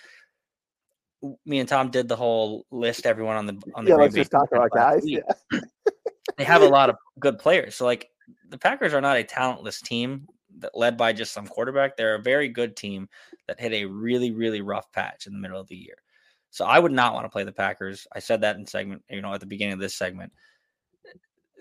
me 1.45 1.59
and 1.59 1.69
Tom 1.69 1.91
did 1.91 2.09
the 2.09 2.17
whole 2.17 2.67
list, 2.71 3.07
everyone 3.07 3.37
on 3.37 3.47
the 3.47 3.63
on 3.75 3.85
the 3.85 3.91
yeah. 3.91 3.97
Let's 3.97 4.15
just 4.15 4.31
talk 4.31 4.49
about 4.53 4.71
guys. 4.71 5.03
Yeah. 5.05 5.21
they 6.37 6.45
have 6.45 6.63
a 6.63 6.69
lot 6.69 6.91
of 6.91 6.97
good 7.21 7.39
players. 7.39 7.75
So 7.75 7.85
like 7.85 8.11
the 8.49 8.59
Packers 8.59 8.95
are 8.95 9.01
not 9.01 9.17
a 9.17 9.25
talentless 9.25 9.81
team 9.81 10.27
that 10.59 10.77
led 10.77 10.97
by 10.97 11.13
just 11.13 11.33
some 11.33 11.47
quarterback. 11.47 11.97
They're 11.97 12.15
a 12.15 12.23
very 12.23 12.49
good 12.49 12.77
team 12.77 13.09
that 13.47 13.61
hit 13.61 13.73
a 13.73 13.85
really, 13.85 14.33
really 14.33 14.61
rough 14.61 14.91
patch 14.93 15.27
in 15.27 15.33
the 15.33 15.39
middle 15.39 15.61
of 15.61 15.69
the 15.69 15.77
year. 15.77 15.97
So 16.51 16.65
I 16.65 16.79
would 16.79 16.93
not 16.93 17.13
want 17.13 17.27
to 17.27 17.31
play 17.31 17.45
the 17.45 17.53
Packers. 17.53 18.07
I 18.15 18.19
said 18.19 18.41
that 18.41 18.57
in 18.57 18.67
segment, 18.67 19.03
you 19.11 19.21
know, 19.21 19.35
at 19.35 19.41
the 19.41 19.47
beginning 19.47 19.75
of 19.75 19.81
this 19.81 19.95
segment. 19.95 20.33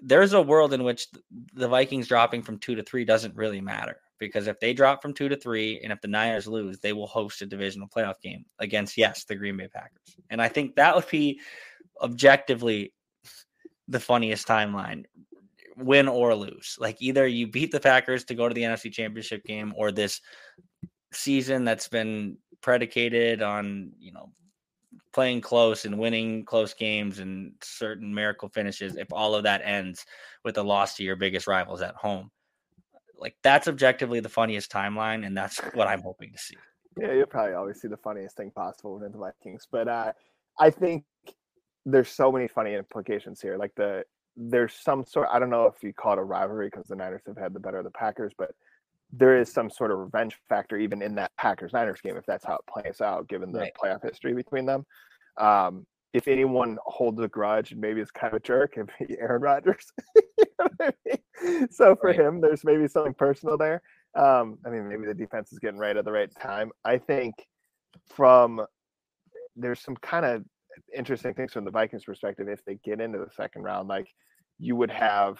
There's 0.01 0.33
a 0.33 0.41
world 0.41 0.73
in 0.73 0.83
which 0.83 1.07
the 1.53 1.67
Vikings 1.67 2.07
dropping 2.07 2.43
from 2.43 2.59
two 2.59 2.75
to 2.75 2.83
three 2.83 3.05
doesn't 3.05 3.35
really 3.35 3.61
matter 3.61 3.97
because 4.19 4.47
if 4.47 4.59
they 4.59 4.73
drop 4.73 5.01
from 5.01 5.13
two 5.13 5.29
to 5.29 5.35
three 5.35 5.79
and 5.83 5.91
if 5.91 6.01
the 6.01 6.07
Niners 6.07 6.47
lose, 6.47 6.79
they 6.79 6.93
will 6.93 7.07
host 7.07 7.41
a 7.41 7.45
divisional 7.45 7.87
playoff 7.87 8.21
game 8.21 8.45
against, 8.59 8.97
yes, 8.97 9.23
the 9.25 9.35
Green 9.35 9.57
Bay 9.57 9.67
Packers. 9.67 10.15
And 10.29 10.41
I 10.41 10.47
think 10.47 10.75
that 10.75 10.95
would 10.95 11.09
be 11.09 11.39
objectively 12.01 12.93
the 13.87 13.99
funniest 13.99 14.47
timeline 14.47 15.05
win 15.77 16.07
or 16.07 16.33
lose. 16.35 16.77
Like 16.79 16.97
either 17.01 17.27
you 17.27 17.47
beat 17.47 17.71
the 17.71 17.79
Packers 17.79 18.23
to 18.25 18.35
go 18.35 18.47
to 18.47 18.55
the 18.55 18.63
NFC 18.63 18.91
Championship 18.91 19.43
game 19.43 19.73
or 19.75 19.91
this 19.91 20.21
season 21.11 21.65
that's 21.65 21.87
been 21.87 22.37
predicated 22.61 23.41
on, 23.41 23.91
you 23.99 24.11
know, 24.11 24.29
playing 25.13 25.41
close 25.41 25.85
and 25.85 25.97
winning 25.97 26.43
close 26.43 26.73
games 26.73 27.19
and 27.19 27.53
certain 27.61 28.13
miracle 28.13 28.49
finishes 28.49 28.97
if 28.97 29.07
all 29.13 29.33
of 29.33 29.43
that 29.43 29.61
ends 29.63 30.05
with 30.43 30.57
a 30.57 30.63
loss 30.63 30.95
to 30.95 31.03
your 31.03 31.15
biggest 31.15 31.47
rivals 31.47 31.81
at 31.81 31.95
home. 31.95 32.29
Like 33.19 33.35
that's 33.43 33.67
objectively 33.67 34.19
the 34.19 34.29
funniest 34.29 34.71
timeline 34.71 35.25
and 35.25 35.35
that's 35.35 35.57
what 35.73 35.87
I'm 35.87 36.01
hoping 36.01 36.31
to 36.31 36.37
see. 36.37 36.57
Yeah, 36.99 37.13
you'll 37.13 37.25
probably 37.25 37.53
always 37.53 37.81
see 37.81 37.87
the 37.87 37.97
funniest 37.97 38.37
thing 38.37 38.51
possible 38.51 38.93
within 38.95 39.11
the 39.11 39.17
Vikings, 39.17 39.67
but 39.71 39.87
uh 39.87 40.13
I 40.59 40.69
think 40.69 41.03
there's 41.85 42.09
so 42.09 42.31
many 42.31 42.47
funny 42.47 42.73
implications 42.75 43.41
here. 43.41 43.57
Like 43.57 43.73
the 43.75 44.03
there's 44.37 44.73
some 44.73 45.05
sort 45.05 45.29
I 45.31 45.39
don't 45.39 45.49
know 45.49 45.65
if 45.65 45.83
you 45.83 45.93
call 45.93 46.13
it 46.13 46.19
a 46.19 46.23
rivalry 46.23 46.67
because 46.67 46.87
the 46.87 46.95
Niners 46.95 47.21
have 47.27 47.37
had 47.37 47.53
the 47.53 47.59
better 47.59 47.77
of 47.77 47.85
the 47.85 47.91
Packers, 47.91 48.33
but 48.37 48.51
there 49.11 49.37
is 49.37 49.51
some 49.51 49.69
sort 49.69 49.91
of 49.91 49.99
revenge 49.99 50.37
factor 50.49 50.77
even 50.77 51.01
in 51.01 51.15
that 51.15 51.31
Packers 51.37 51.73
Niners 51.73 52.01
game 52.01 52.17
if 52.17 52.25
that's 52.25 52.45
how 52.45 52.55
it 52.55 52.71
plays 52.71 53.01
out, 53.01 53.27
given 53.27 53.51
the 53.51 53.59
right. 53.59 53.71
playoff 53.81 54.01
history 54.01 54.33
between 54.33 54.65
them. 54.65 54.85
Um, 55.37 55.85
if 56.15 56.29
anyone 56.29 56.77
holds 56.85 57.19
a 57.19 57.27
grudge, 57.27 57.73
and 57.73 57.81
maybe 57.81 57.99
it's 57.99 58.09
kind 58.09 58.33
of 58.33 58.37
a 58.37 58.39
jerk, 58.39 58.77
it'd 58.77 58.89
be 58.99 59.17
Aaron 59.19 59.41
Rodgers. 59.41 59.91
you 60.15 60.45
know 60.57 60.67
I 60.79 60.91
mean? 61.05 61.67
So 61.69 61.93
for 61.97 62.07
right. 62.07 62.19
him, 62.19 62.39
there's 62.39 62.63
maybe 62.63 62.87
something 62.87 63.13
personal 63.13 63.57
there. 63.57 63.81
Um, 64.15 64.57
I 64.65 64.69
mean, 64.69 64.87
maybe 64.87 65.05
the 65.05 65.13
defense 65.13 65.51
is 65.51 65.59
getting 65.59 65.77
right 65.77 65.97
at 65.97 66.05
the 66.05 66.13
right 66.13 66.29
time. 66.41 66.71
I 66.85 66.99
think 66.99 67.35
from 68.07 68.65
there's 69.57 69.81
some 69.81 69.97
kind 69.97 70.25
of 70.25 70.45
interesting 70.95 71.33
things 71.33 71.51
from 71.51 71.65
the 71.65 71.71
Vikings 71.71 72.05
perspective 72.05 72.47
if 72.47 72.63
they 72.63 72.75
get 72.85 73.01
into 73.01 73.17
the 73.17 73.29
second 73.35 73.63
round. 73.63 73.89
Like 73.89 74.07
you 74.57 74.77
would 74.77 74.91
have, 74.91 75.37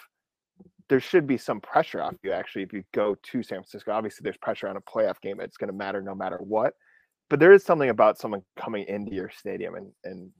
there 0.90 1.00
should 1.00 1.26
be 1.26 1.38
some 1.38 1.62
pressure 1.62 2.02
off 2.02 2.16
you 2.22 2.34
actually 2.34 2.64
if 2.64 2.74
you 2.74 2.84
go 2.94 3.16
to 3.24 3.44
San 3.44 3.60
Francisco. 3.60 3.94
Obviously, 3.94 4.26
there's 4.26 4.38
pressure 4.38 4.68
on 4.68 4.76
a 4.76 4.82
playoff 4.82 5.22
game. 5.22 5.40
It's 5.40 5.56
going 5.56 5.72
to 5.72 5.78
matter 5.78 6.02
no 6.02 6.16
matter 6.16 6.40
what. 6.42 6.74
But 7.30 7.40
there 7.40 7.54
is 7.54 7.64
something 7.64 7.90
about 7.90 8.18
someone 8.18 8.42
coming 8.60 8.84
into 8.90 9.16
your 9.16 9.30
stadium 9.30 9.76
and 9.76 9.90
and 10.04 10.32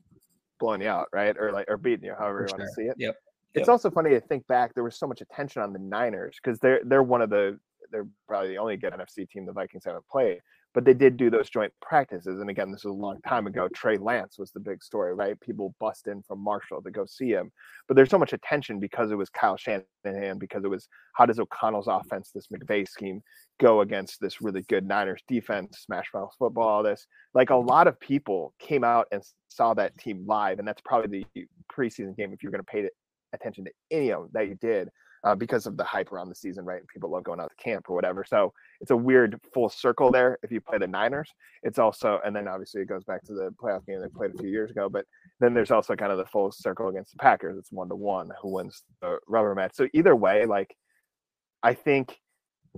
blowing 0.60 0.82
you 0.82 0.88
out, 0.88 1.08
right? 1.14 1.36
Or 1.38 1.52
like 1.52 1.66
or 1.70 1.78
beating 1.78 2.06
you, 2.06 2.16
however 2.18 2.48
For 2.48 2.56
you 2.56 2.60
want 2.60 2.70
to 2.70 2.82
see 2.82 2.88
it. 2.88 2.96
Yep. 2.98 3.16
It's 3.54 3.70
also 3.70 3.90
funny 3.90 4.10
to 4.10 4.20
think 4.20 4.46
back. 4.48 4.74
There 4.74 4.84
was 4.84 4.98
so 4.98 5.08
much 5.08 5.22
attention 5.22 5.62
on 5.62 5.72
the 5.72 5.80
Niners 5.80 6.38
because 6.44 6.60
they're 6.60 6.82
they're 6.86 7.04
one 7.04 7.22
of 7.22 7.30
the 7.30 7.58
they're 7.92 8.08
probably 8.28 8.50
the 8.50 8.58
only 8.58 8.76
good 8.78 8.94
NFC 8.94 9.30
team 9.30 9.46
the 9.46 9.54
Vikings 9.54 9.86
haven't 9.86 10.06
played 10.08 10.40
but 10.76 10.84
they 10.84 10.94
did 10.94 11.16
do 11.16 11.30
those 11.30 11.50
joint 11.50 11.72
practices. 11.82 12.42
And 12.42 12.50
again, 12.50 12.70
this 12.70 12.84
was 12.84 12.92
a 12.92 13.02
long 13.02 13.16
mm. 13.16 13.30
time 13.30 13.48
ago. 13.48 13.70
Trey 13.70 13.98
Lance 13.98 14.38
was 14.38 14.52
the 14.52 14.60
big 14.60 14.84
story, 14.84 15.16
right? 15.16 15.40
People 15.40 15.74
bust 15.80 16.08
in 16.08 16.22
from 16.22 16.44
Marshall 16.44 16.82
to 16.84 16.92
go 16.92 17.06
see 17.06 17.30
him. 17.30 17.50
But 17.88 17.96
there's 17.96 18.10
so 18.10 18.20
much 18.20 18.34
attention 18.34 18.82
because 18.82 19.10
it 19.10 19.16
was 19.16 19.30
Kyle 19.30 19.56
Shanahan, 19.56 20.38
because 20.38 20.66
it 20.66 20.70
was 20.70 20.90
how 21.14 21.26
does 21.26 21.40
O'Connell's 21.40 21.88
offense, 21.88 22.32
this 22.36 22.48
McVay 22.48 22.88
scheme, 22.88 23.24
go 23.58 23.82
against 23.82 24.20
this 24.20 24.42
really 24.42 24.64
good 24.64 24.86
Niners 24.86 25.22
defense, 25.30 25.80
smash 25.80 26.08
mouth 26.14 26.34
football, 26.38 26.68
all 26.68 26.84
this. 26.84 27.08
Like 27.34 27.52
a 27.52 27.56
lot 27.56 27.88
of 27.88 27.98
people 27.98 28.54
came 28.60 28.84
out 28.84 29.08
and 29.14 29.24
saw 29.48 29.74
that 29.76 29.98
team 29.98 30.26
live. 30.28 30.60
And 30.60 30.68
that's 30.68 30.82
probably 30.84 31.26
the 31.34 31.46
preseason 31.74 32.18
game 32.18 32.34
if 32.34 32.44
you're 32.44 32.52
going 32.52 32.64
to 32.64 32.70
pay 32.70 32.90
attention 33.32 33.64
to 33.64 33.72
any 33.92 34.12
of 34.12 34.24
them 34.24 34.30
that 34.34 34.50
you 34.50 34.56
did 34.56 34.90
uh, 35.26 35.34
because 35.34 35.66
of 35.66 35.76
the 35.76 35.84
hype 35.84 36.12
around 36.12 36.30
the 36.30 36.36
season, 36.36 36.64
right? 36.64 36.88
People 36.88 37.10
love 37.10 37.24
going 37.24 37.40
out 37.40 37.50
to 37.50 37.64
camp 37.64 37.90
or 37.90 37.96
whatever. 37.96 38.24
So 38.24 38.54
it's 38.80 38.92
a 38.92 38.96
weird 38.96 39.40
full 39.54 39.70
circle 39.70 40.12
there 40.12 40.38
if 40.44 40.52
you 40.52 40.62
play 40.62 40.78
the 40.78 40.88
Niners. 40.88 41.30
It's 41.64 41.80
also, 41.80 42.20
and 42.24 42.36
then 42.36 42.48
obviously 42.48 42.82
it 42.82 42.88
goes 42.88 43.04
back 43.04 43.24
to 43.24 43.34
the 43.34 43.50
playoff 43.62 43.86
game 43.88 44.00
they 44.00 44.08
played 44.08 44.36
a 44.36 44.38
few 44.38 44.50
years 44.50 44.70
ago. 44.70 44.88
But 44.88 45.06
then 45.40 45.56
there's 45.56 45.72
also 45.72 45.96
kind 45.96 46.12
of 46.12 46.20
the 46.20 46.26
full 46.26 46.52
circle 46.52 46.90
against 46.90 47.12
the 47.12 47.18
Packers. 47.18 47.58
It's 47.58 47.72
one 47.72 47.90
to 47.90 47.96
one 47.96 48.30
who 48.40 48.54
wins 48.54 48.84
the 49.02 49.18
rubber 49.28 49.56
match. 49.56 49.72
So 49.74 49.88
either 49.94 50.16
way, 50.16 50.46
like 50.46 50.76
I 51.64 51.74
think 51.74 52.20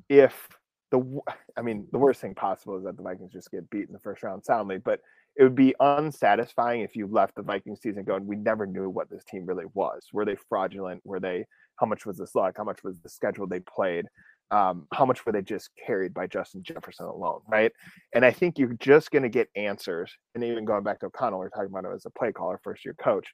if 0.08 0.48
the, 0.92 1.20
I 1.58 1.62
mean, 1.62 1.86
the 1.92 2.00
worst 2.00 2.22
thing 2.22 2.34
possible 2.34 2.78
is 2.78 2.86
that 2.86 2.96
the 2.96 3.04
Vikings 3.04 3.34
just 3.34 3.52
get 3.52 3.70
beat 3.70 3.88
in 3.88 3.94
the 3.94 4.00
first 4.00 4.24
round 4.24 4.46
soundly, 4.46 4.78
but 4.78 5.02
it 5.36 5.44
would 5.44 5.56
be 5.56 5.76
unsatisfying 5.82 6.82
if 6.82 6.96
you 6.96 7.08
left 7.08 7.36
the 7.36 7.44
Vikings 7.44 7.82
season 7.82 8.04
going, 8.04 8.26
we 8.26 8.38
never 8.38 8.66
knew 8.66 8.90
what 8.90 9.10
this 9.10 9.24
team 9.26 9.46
really 9.46 9.66
was. 9.74 10.08
Were 10.14 10.26
they 10.26 10.38
fraudulent? 10.50 11.02
Were 11.04 11.20
they 11.20 11.46
how 11.78 11.86
much 11.86 12.06
was 12.06 12.18
this 12.18 12.36
luck? 12.36 12.56
How 12.58 12.64
much 12.64 12.84
was 12.84 13.00
the 13.00 13.10
schedule 13.10 13.48
they 13.48 13.60
played? 13.62 14.06
um, 14.52 14.88
how 14.94 15.06
much 15.06 15.26
were 15.26 15.32
they 15.32 15.42
just 15.42 15.70
carried 15.86 16.14
by 16.14 16.28
Justin 16.28 16.64
Jefferson 16.64 17.06
alone, 17.06 17.42
right? 17.48 17.72
And 18.14 18.24
I 18.24 18.32
think 18.32 18.58
you're 18.58 18.76
just 18.80 19.12
going 19.12 19.24
to 19.24 19.30
get 19.30 19.50
answers. 19.56 20.12
And 20.36 20.44
even 20.44 20.66
going 20.66 20.84
back 20.84 21.00
to 21.02 21.08
O'Connell, 21.08 21.40
we 21.40 21.48
are 21.48 21.50
talking 21.50 21.70
about 21.70 21.86
him 21.86 21.94
as 21.94 22.06
a 22.06 22.10
play 22.12 22.32
caller, 22.32 22.60
first 22.64 22.86
year 22.86 22.96
coach. 23.02 23.28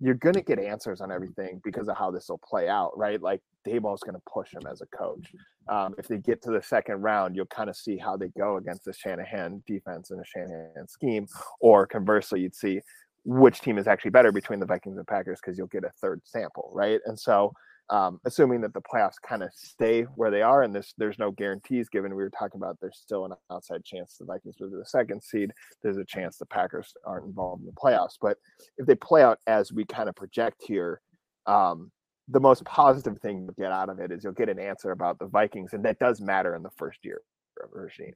You're 0.00 0.14
going 0.14 0.34
to 0.34 0.42
get 0.42 0.58
answers 0.58 1.00
on 1.00 1.10
everything 1.10 1.60
because 1.64 1.88
of 1.88 1.96
how 1.96 2.10
this 2.10 2.28
will 2.28 2.40
play 2.46 2.68
out, 2.68 2.92
right? 2.98 3.22
Like 3.22 3.40
Daboll's 3.66 4.02
going 4.02 4.16
to 4.16 4.22
push 4.30 4.52
him 4.52 4.66
as 4.70 4.82
a 4.82 4.86
coach. 4.86 5.32
Um, 5.68 5.94
if 5.98 6.06
they 6.06 6.18
get 6.18 6.42
to 6.42 6.50
the 6.50 6.62
second 6.62 7.00
round, 7.00 7.34
you'll 7.34 7.46
kind 7.46 7.70
of 7.70 7.76
see 7.76 7.96
how 7.96 8.16
they 8.16 8.28
go 8.36 8.56
against 8.56 8.84
the 8.84 8.92
Shanahan 8.92 9.62
defense 9.66 10.10
and 10.10 10.20
the 10.20 10.24
Shanahan 10.24 10.86
scheme. 10.88 11.26
Or 11.60 11.86
conversely, 11.86 12.40
you'd 12.40 12.54
see 12.54 12.80
which 13.24 13.60
team 13.60 13.78
is 13.78 13.86
actually 13.86 14.10
better 14.10 14.32
between 14.32 14.60
the 14.60 14.66
Vikings 14.66 14.98
and 14.98 15.06
Packers 15.06 15.40
because 15.40 15.56
you'll 15.56 15.66
get 15.68 15.84
a 15.84 15.90
third 16.00 16.20
sample, 16.24 16.70
right? 16.74 17.00
And 17.06 17.18
so 17.18 17.52
um, 17.90 18.20
assuming 18.24 18.60
that 18.62 18.74
the 18.74 18.80
playoffs 18.80 19.14
kind 19.26 19.42
of 19.42 19.50
stay 19.54 20.02
where 20.02 20.30
they 20.30 20.42
are, 20.42 20.62
and 20.62 20.74
this 20.74 20.94
there's 20.98 21.18
no 21.18 21.30
guarantees 21.30 21.88
given 21.88 22.14
we 22.14 22.22
were 22.22 22.30
talking 22.30 22.60
about 22.60 22.78
there's 22.80 22.98
still 22.98 23.24
an 23.24 23.32
outside 23.50 23.84
chance 23.84 24.16
the 24.18 24.24
Vikings 24.24 24.56
move 24.60 24.72
to 24.72 24.78
the 24.78 24.84
second 24.86 25.22
seed. 25.22 25.52
There's 25.82 25.96
a 25.96 26.04
chance 26.04 26.36
the 26.36 26.46
Packers 26.46 26.92
aren't 27.04 27.26
involved 27.26 27.62
in 27.62 27.66
the 27.66 27.72
playoffs. 27.72 28.16
But 28.20 28.38
if 28.78 28.86
they 28.86 28.96
play 28.96 29.22
out 29.22 29.38
as 29.46 29.72
we 29.72 29.84
kind 29.84 30.08
of 30.08 30.16
project 30.16 30.62
here, 30.66 31.00
um, 31.46 31.92
the 32.28 32.40
most 32.40 32.64
positive 32.64 33.18
thing 33.20 33.46
to 33.46 33.52
get 33.54 33.70
out 33.70 33.88
of 33.88 34.00
it 34.00 34.10
is 34.10 34.24
you'll 34.24 34.32
get 34.32 34.48
an 34.48 34.58
answer 34.58 34.90
about 34.90 35.18
the 35.18 35.26
Vikings, 35.26 35.72
and 35.72 35.84
that 35.84 35.98
does 35.98 36.20
matter 36.20 36.56
in 36.56 36.62
the 36.62 36.70
first 36.76 36.98
year 37.04 37.20
of 37.62 37.70
regime. 37.72 38.14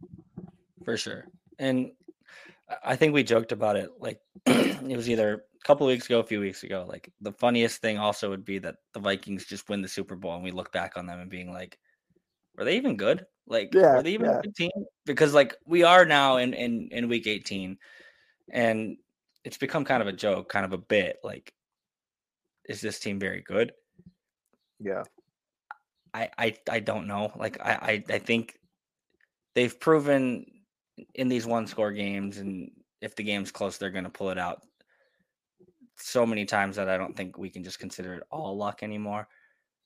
For 0.84 0.96
sure. 0.96 1.26
And 1.58 1.92
I 2.84 2.96
think 2.96 3.14
we 3.14 3.22
joked 3.22 3.52
about 3.52 3.76
it 3.76 3.90
like 3.98 4.20
it 4.46 4.96
was 4.96 5.08
either 5.08 5.34
a 5.34 5.66
couple 5.66 5.86
weeks 5.86 6.06
ago, 6.06 6.20
a 6.20 6.24
few 6.24 6.40
weeks 6.40 6.62
ago. 6.62 6.86
Like 6.88 7.12
the 7.20 7.32
funniest 7.32 7.80
thing 7.80 7.98
also 7.98 8.30
would 8.30 8.44
be 8.44 8.58
that 8.58 8.76
the 8.94 9.00
Vikings 9.00 9.44
just 9.44 9.68
win 9.68 9.82
the 9.82 9.88
Super 9.88 10.16
Bowl 10.16 10.34
and 10.34 10.44
we 10.44 10.50
look 10.50 10.72
back 10.72 10.96
on 10.96 11.06
them 11.06 11.20
and 11.20 11.30
being 11.30 11.52
like, 11.52 11.78
were 12.56 12.64
they 12.64 12.76
even 12.76 12.96
good? 12.96 13.26
Like, 13.46 13.74
yeah, 13.74 13.96
were 13.96 14.02
they 14.02 14.12
even 14.12 14.26
yeah. 14.26 14.38
a 14.38 14.42
good 14.42 14.56
team? 14.56 14.70
Because 15.04 15.34
like 15.34 15.56
we 15.66 15.82
are 15.82 16.04
now 16.04 16.36
in 16.36 16.54
in 16.54 16.88
in 16.92 17.08
week 17.08 17.26
18, 17.26 17.76
and 18.52 18.96
it's 19.44 19.58
become 19.58 19.84
kind 19.84 20.02
of 20.02 20.08
a 20.08 20.12
joke, 20.12 20.48
kind 20.48 20.64
of 20.64 20.72
a 20.72 20.78
bit. 20.78 21.16
Like, 21.24 21.52
is 22.68 22.80
this 22.80 23.00
team 23.00 23.18
very 23.18 23.42
good? 23.42 23.72
Yeah. 24.78 25.02
I 26.14 26.30
I 26.38 26.56
I 26.68 26.80
don't 26.80 27.06
know. 27.06 27.32
Like 27.36 27.60
I 27.60 28.02
I, 28.08 28.14
I 28.14 28.18
think 28.18 28.58
they've 29.54 29.78
proven 29.78 30.46
in 31.14 31.28
these 31.28 31.46
one 31.46 31.66
score 31.66 31.92
games 31.92 32.38
and 32.38 32.70
if 33.00 33.14
the 33.16 33.22
game's 33.22 33.50
close, 33.50 33.78
they're 33.78 33.90
going 33.90 34.04
to 34.04 34.10
pull 34.10 34.30
it 34.30 34.38
out 34.38 34.62
so 35.96 36.24
many 36.26 36.44
times 36.44 36.76
that 36.76 36.88
I 36.88 36.96
don't 36.96 37.16
think 37.16 37.38
we 37.38 37.50
can 37.50 37.64
just 37.64 37.78
consider 37.78 38.14
it 38.14 38.22
all 38.30 38.56
luck 38.56 38.82
anymore. 38.82 39.28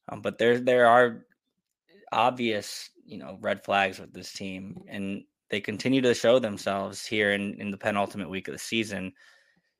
Um, 0.08 0.20
but 0.20 0.38
there 0.38 0.58
there 0.60 0.86
are 0.86 1.26
obvious, 2.12 2.90
you 3.04 3.18
know, 3.18 3.38
red 3.40 3.64
flags 3.64 3.98
with 3.98 4.12
this 4.12 4.32
team, 4.32 4.82
and 4.88 5.24
they 5.50 5.60
continue 5.60 6.00
to 6.02 6.14
show 6.14 6.38
themselves 6.38 7.06
here 7.06 7.32
in, 7.32 7.60
in 7.60 7.70
the 7.70 7.76
penultimate 7.76 8.30
week 8.30 8.48
of 8.48 8.52
the 8.52 8.58
season. 8.58 9.12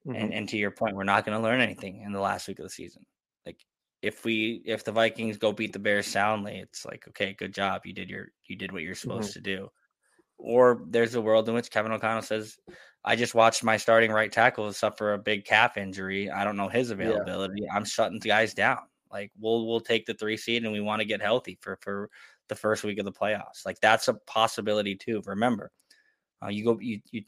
Mm-hmm. 0.07 0.17
And 0.17 0.35
and 0.35 0.49
to 0.49 0.57
your 0.57 0.71
point, 0.71 0.97
we're 0.97 1.05
not 1.05 1.25
going 1.25 1.37
to 1.37 1.43
learn 1.43 1.61
anything 1.61 2.03
in 2.03 2.12
the 2.12 2.21
last 2.21 2.49
week 2.49 2.59
of 2.59 2.64
the 2.64 2.71
season. 2.71 3.05
Like 3.47 3.59
if 4.03 4.25
we 4.25 4.62
if 4.64 4.85
the 4.85 4.93
Vikings 4.93 5.38
go 5.38 5.53
beat 5.53 5.73
the 5.73 5.79
Bears 5.79 6.07
soundly, 6.07 6.59
it's 6.59 6.85
like 6.85 7.07
okay, 7.09 7.35
good 7.38 7.55
job, 7.55 7.83
you 7.85 7.93
did 7.93 8.11
your 8.11 8.29
you 8.47 8.57
did 8.57 8.73
what 8.73 8.83
you're 8.83 8.95
supposed 8.95 9.31
mm-hmm. 9.31 9.43
to 9.45 9.57
do. 9.57 9.69
Or 10.38 10.83
there's 10.88 11.14
a 11.14 11.21
world 11.21 11.49
in 11.49 11.55
which 11.55 11.71
Kevin 11.71 11.93
O'Connell 11.93 12.23
says, 12.23 12.57
I 13.05 13.17
just 13.17 13.35
watched 13.35 13.62
my 13.62 13.76
starting 13.76 14.11
right 14.11 14.33
tackle 14.33 14.73
suffer 14.73 15.12
a 15.12 15.19
big 15.19 15.45
calf 15.45 15.76
injury. 15.76 16.31
I 16.31 16.45
don't 16.45 16.57
know 16.57 16.69
his 16.69 16.91
availability. 16.91 17.62
Yeah. 17.62 17.75
I'm 17.75 17.85
shutting 17.85 18.19
the 18.19 18.29
guys 18.29 18.55
down. 18.55 18.79
Like 19.11 19.31
we'll 19.38 19.67
we'll 19.67 19.81
take 19.81 20.07
the 20.07 20.14
three 20.14 20.37
seed 20.37 20.64
and 20.64 20.73
we 20.73 20.81
want 20.81 21.00
to 21.00 21.07
get 21.07 21.23
healthy 21.23 21.59
for 21.61 21.79
for 21.83 22.11
the 22.49 22.57
first 22.57 22.83
week 22.83 22.99
of 22.99 23.05
the 23.05 23.12
playoffs. 23.12 23.64
Like 23.64 23.79
that's 23.81 24.09
a 24.09 24.14
possibility 24.14 24.97
too. 24.97 25.23
Remember, 25.26 25.71
uh, 26.43 26.49
you 26.49 26.64
go 26.64 26.79
you 26.81 27.00
you 27.11 27.23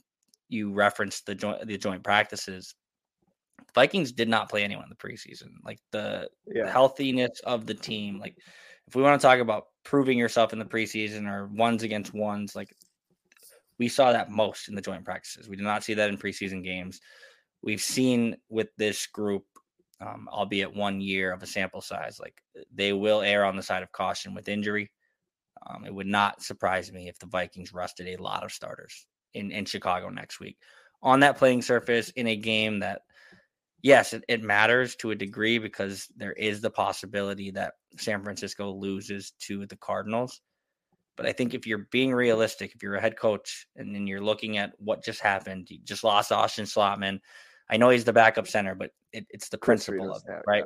you 0.48 0.72
referenced 0.72 1.26
the 1.26 1.34
joint 1.34 1.66
the 1.66 1.78
joint 1.78 2.02
practices. 2.02 2.74
Vikings 3.74 4.12
did 4.12 4.28
not 4.28 4.48
play 4.48 4.64
anyone 4.64 4.84
in 4.84 4.90
the 4.90 4.96
preseason. 4.96 5.50
Like 5.62 5.78
the, 5.92 6.28
yeah. 6.46 6.64
the 6.64 6.70
healthiness 6.70 7.40
of 7.44 7.66
the 7.66 7.74
team. 7.74 8.18
Like 8.18 8.36
if 8.88 8.94
we 8.94 9.02
want 9.02 9.20
to 9.20 9.26
talk 9.26 9.38
about 9.38 9.66
proving 9.84 10.18
yourself 10.18 10.52
in 10.52 10.58
the 10.58 10.64
preseason 10.64 11.30
or 11.30 11.46
ones 11.48 11.82
against 11.82 12.14
ones, 12.14 12.56
like 12.56 12.74
we 13.78 13.88
saw 13.88 14.12
that 14.12 14.30
most 14.30 14.68
in 14.68 14.74
the 14.74 14.82
joint 14.82 15.04
practices. 15.04 15.48
We 15.48 15.56
did 15.56 15.64
not 15.64 15.84
see 15.84 15.94
that 15.94 16.08
in 16.08 16.18
preseason 16.18 16.64
games. 16.64 17.00
We've 17.62 17.80
seen 17.80 18.36
with 18.48 18.68
this 18.76 19.06
group, 19.06 19.44
um, 20.00 20.28
albeit 20.32 20.74
one 20.74 21.00
year 21.00 21.32
of 21.32 21.42
a 21.42 21.46
sample 21.46 21.80
size, 21.80 22.18
like 22.20 22.40
they 22.74 22.92
will 22.92 23.22
err 23.22 23.44
on 23.44 23.56
the 23.56 23.62
side 23.62 23.82
of 23.82 23.92
caution 23.92 24.34
with 24.34 24.48
injury. 24.48 24.90
Um, 25.66 25.84
it 25.84 25.94
would 25.94 26.06
not 26.06 26.42
surprise 26.42 26.92
me 26.92 27.08
if 27.08 27.18
the 27.18 27.26
Vikings 27.26 27.72
rusted 27.72 28.06
a 28.06 28.22
lot 28.22 28.44
of 28.44 28.52
starters 28.52 29.06
in, 29.34 29.50
in 29.50 29.64
Chicago 29.64 30.10
next 30.10 30.38
week 30.38 30.58
on 31.02 31.20
that 31.20 31.38
playing 31.38 31.62
surface 31.62 32.10
in 32.10 32.26
a 32.26 32.36
game 32.36 32.80
that, 32.80 33.02
yes, 33.82 34.12
it, 34.12 34.24
it 34.28 34.42
matters 34.42 34.96
to 34.96 35.10
a 35.10 35.16
degree 35.16 35.58
because 35.58 36.08
there 36.16 36.32
is 36.32 36.60
the 36.60 36.70
possibility 36.70 37.50
that 37.52 37.74
San 37.98 38.22
Francisco 38.22 38.72
loses 38.72 39.32
to 39.40 39.66
the 39.66 39.76
Cardinals. 39.76 40.40
But 41.16 41.26
I 41.26 41.32
think 41.32 41.54
if 41.54 41.66
you're 41.66 41.86
being 41.90 42.12
realistic, 42.12 42.74
if 42.74 42.82
you're 42.82 42.96
a 42.96 43.00
head 43.00 43.18
coach 43.18 43.66
and 43.76 43.94
then 43.94 44.06
you're 44.06 44.20
looking 44.20 44.58
at 44.58 44.72
what 44.78 45.04
just 45.04 45.20
happened, 45.20 45.68
you 45.70 45.78
just 45.82 46.04
lost 46.04 46.30
Austin 46.30 46.66
Schlottmann. 46.66 47.20
I 47.70 47.78
know 47.78 47.88
he's 47.88 48.04
the 48.04 48.12
backup 48.12 48.46
center, 48.46 48.74
but 48.74 48.90
it, 49.12 49.26
it's 49.30 49.48
the 49.48 49.58
principle 49.58 50.12
of 50.12 50.22
it, 50.28 50.42
right? 50.46 50.64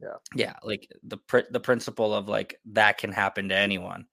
Yeah. 0.00 0.08
yeah. 0.36 0.46
Yeah. 0.46 0.54
Like 0.62 0.88
the 1.02 1.18
the 1.50 1.60
principle 1.60 2.14
of 2.14 2.28
like 2.28 2.60
that 2.72 2.98
can 2.98 3.10
happen 3.10 3.48
to 3.48 3.56
anyone. 3.56 4.06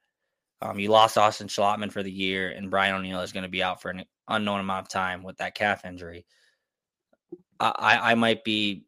Um, 0.62 0.80
you 0.80 0.90
lost 0.90 1.18
Austin 1.18 1.48
Schlottmann 1.48 1.92
for 1.92 2.02
the 2.02 2.12
year, 2.12 2.50
and 2.50 2.72
Brian 2.72 2.96
O'Neill 2.96 3.20
is 3.20 3.34
going 3.34 3.44
to 3.44 3.50
be 3.50 3.62
out 3.62 3.82
for 3.82 3.92
an 3.92 4.06
unknown 4.30 4.62
amount 4.62 4.86
of 4.86 4.90
time 4.90 5.22
with 5.22 5.38
that 5.38 5.56
calf 5.56 5.84
injury. 5.84 6.26
I, 7.60 8.12
I 8.12 8.16
might 8.16 8.44
be 8.44 8.86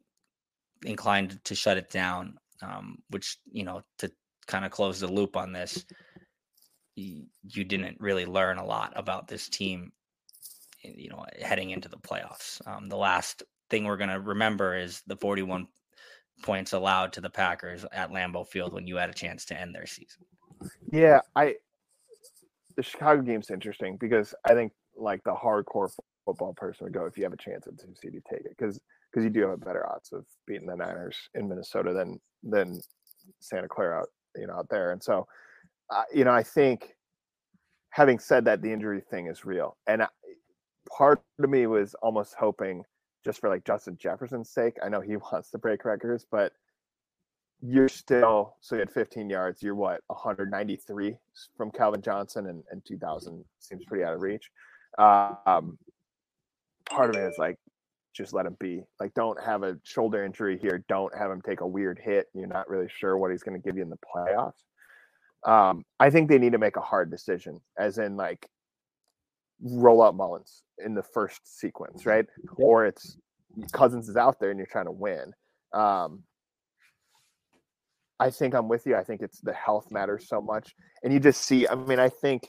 inclined 0.84 1.38
to 1.44 1.54
shut 1.54 1.76
it 1.76 1.90
down, 1.90 2.38
um, 2.62 2.98
which 3.10 3.38
you 3.50 3.64
know 3.64 3.82
to 3.98 4.10
kind 4.46 4.64
of 4.64 4.70
close 4.70 5.00
the 5.00 5.06
loop 5.06 5.36
on 5.36 5.52
this 5.52 5.84
you 6.96 7.64
didn't 7.64 8.00
really 8.00 8.26
learn 8.26 8.58
a 8.58 8.64
lot 8.64 8.92
about 8.96 9.28
this 9.28 9.48
team, 9.48 9.92
eh, 10.84 10.92
you 10.96 11.10
know, 11.10 11.24
heading 11.40 11.70
into 11.70 11.88
the 11.88 11.98
playoffs. 11.98 12.66
Um, 12.66 12.88
the 12.88 12.96
last 12.96 13.42
thing 13.68 13.84
we're 13.84 13.98
going 13.98 14.10
to 14.10 14.20
remember 14.20 14.76
is 14.76 15.02
the 15.06 15.16
41 15.16 15.68
points 16.42 16.72
allowed 16.72 17.12
to 17.12 17.20
the 17.20 17.30
Packers 17.30 17.84
at 17.92 18.10
Lambeau 18.10 18.46
Field 18.46 18.72
when 18.72 18.86
you 18.86 18.96
had 18.96 19.10
a 19.10 19.14
chance 19.14 19.44
to 19.46 19.60
end 19.60 19.74
their 19.74 19.86
season. 19.86 20.24
Yeah, 20.90 21.20
I 21.34 21.56
the 22.76 22.82
Chicago 22.82 23.22
game's 23.22 23.50
interesting 23.50 23.96
because 23.98 24.34
I 24.44 24.54
think 24.54 24.72
like 24.96 25.22
the 25.24 25.34
hardcore 25.34 25.90
football 26.24 26.54
person 26.54 26.84
would 26.84 26.94
go 26.94 27.06
if 27.06 27.16
you 27.16 27.24
have 27.24 27.32
a 27.32 27.38
chance 27.38 27.66
at 27.66 27.78
two 27.78 27.94
seed, 28.00 28.14
you 28.14 28.22
take 28.30 28.40
it 28.40 28.54
because 28.56 28.78
because 29.10 29.24
you 29.24 29.30
do 29.30 29.42
have 29.42 29.50
a 29.50 29.56
better 29.56 29.86
odds 29.90 30.12
of 30.12 30.24
beating 30.46 30.66
the 30.66 30.76
Niners 30.76 31.16
in 31.34 31.48
Minnesota 31.48 31.92
than 31.92 32.20
than 32.42 32.80
Santa 33.40 33.68
Clara 33.68 34.00
out 34.00 34.08
you 34.36 34.46
know 34.46 34.54
out 34.54 34.68
there, 34.70 34.92
and 34.92 35.02
so 35.02 35.26
uh, 35.90 36.02
you 36.12 36.24
know, 36.24 36.32
I 36.32 36.42
think 36.42 36.96
having 37.90 38.18
said 38.18 38.44
that, 38.46 38.62
the 38.62 38.72
injury 38.72 39.00
thing 39.00 39.26
is 39.26 39.44
real. 39.44 39.76
And 39.86 40.02
I, 40.02 40.08
part 40.88 41.22
of 41.38 41.50
me 41.50 41.66
was 41.66 41.94
almost 42.02 42.34
hoping 42.38 42.84
just 43.24 43.40
for 43.40 43.48
like 43.48 43.64
Justin 43.64 43.96
Jefferson's 43.98 44.50
sake. 44.50 44.76
I 44.82 44.88
know 44.88 45.00
he 45.00 45.16
wants 45.32 45.50
to 45.50 45.58
break 45.58 45.84
records, 45.84 46.26
but 46.30 46.52
you're 47.62 47.88
still 47.88 48.56
so 48.60 48.74
you 48.74 48.80
had 48.80 48.90
15 48.90 49.30
yards. 49.30 49.62
You're 49.62 49.74
what 49.74 50.02
193 50.08 51.16
from 51.56 51.70
Calvin 51.70 52.02
Johnson, 52.02 52.48
and, 52.48 52.62
and 52.70 52.84
2,000 52.86 53.44
seems 53.60 53.84
pretty 53.86 54.04
out 54.04 54.14
of 54.14 54.20
reach. 54.20 54.50
Um, 54.98 55.78
part 56.88 57.10
of 57.10 57.16
it 57.16 57.26
is 57.26 57.38
like 57.38 57.56
just 58.16 58.32
let 58.32 58.46
him 58.46 58.56
be. 58.58 58.82
Like, 58.98 59.14
don't 59.14 59.42
have 59.42 59.62
a 59.62 59.76
shoulder 59.84 60.24
injury 60.24 60.58
here. 60.58 60.84
Don't 60.88 61.16
have 61.16 61.30
him 61.30 61.42
take 61.42 61.60
a 61.60 61.66
weird 61.66 62.00
hit. 62.02 62.26
You're 62.34 62.46
not 62.46 62.68
really 62.68 62.88
sure 62.88 63.18
what 63.18 63.30
he's 63.30 63.42
going 63.42 63.60
to 63.60 63.64
give 63.64 63.76
you 63.76 63.82
in 63.82 63.90
the 63.90 63.98
playoffs. 63.98 64.64
Um, 65.46 65.84
I 66.00 66.10
think 66.10 66.28
they 66.28 66.38
need 66.38 66.52
to 66.52 66.58
make 66.58 66.76
a 66.76 66.80
hard 66.80 67.10
decision, 67.10 67.60
as 67.78 67.98
in 67.98 68.16
like 68.16 68.48
roll 69.62 70.02
out 70.02 70.16
Mullens 70.16 70.62
in 70.84 70.94
the 70.94 71.02
first 71.02 71.40
sequence, 71.44 72.04
right? 72.04 72.26
Yep. 72.42 72.54
Or 72.58 72.86
it's 72.86 73.16
Cousins 73.72 74.08
is 74.08 74.16
out 74.16 74.38
there 74.40 74.50
and 74.50 74.58
you're 74.58 74.66
trying 74.66 74.86
to 74.86 74.92
win. 74.92 75.32
Um, 75.72 76.24
I 78.18 78.30
think 78.30 78.54
I'm 78.54 78.68
with 78.68 78.86
you. 78.86 78.96
I 78.96 79.04
think 79.04 79.22
it's 79.22 79.40
the 79.40 79.52
health 79.52 79.90
matters 79.90 80.26
so 80.28 80.40
much, 80.40 80.74
and 81.02 81.12
you 81.12 81.20
just 81.20 81.42
see. 81.42 81.68
I 81.68 81.74
mean, 81.74 81.98
I 81.98 82.08
think 82.08 82.48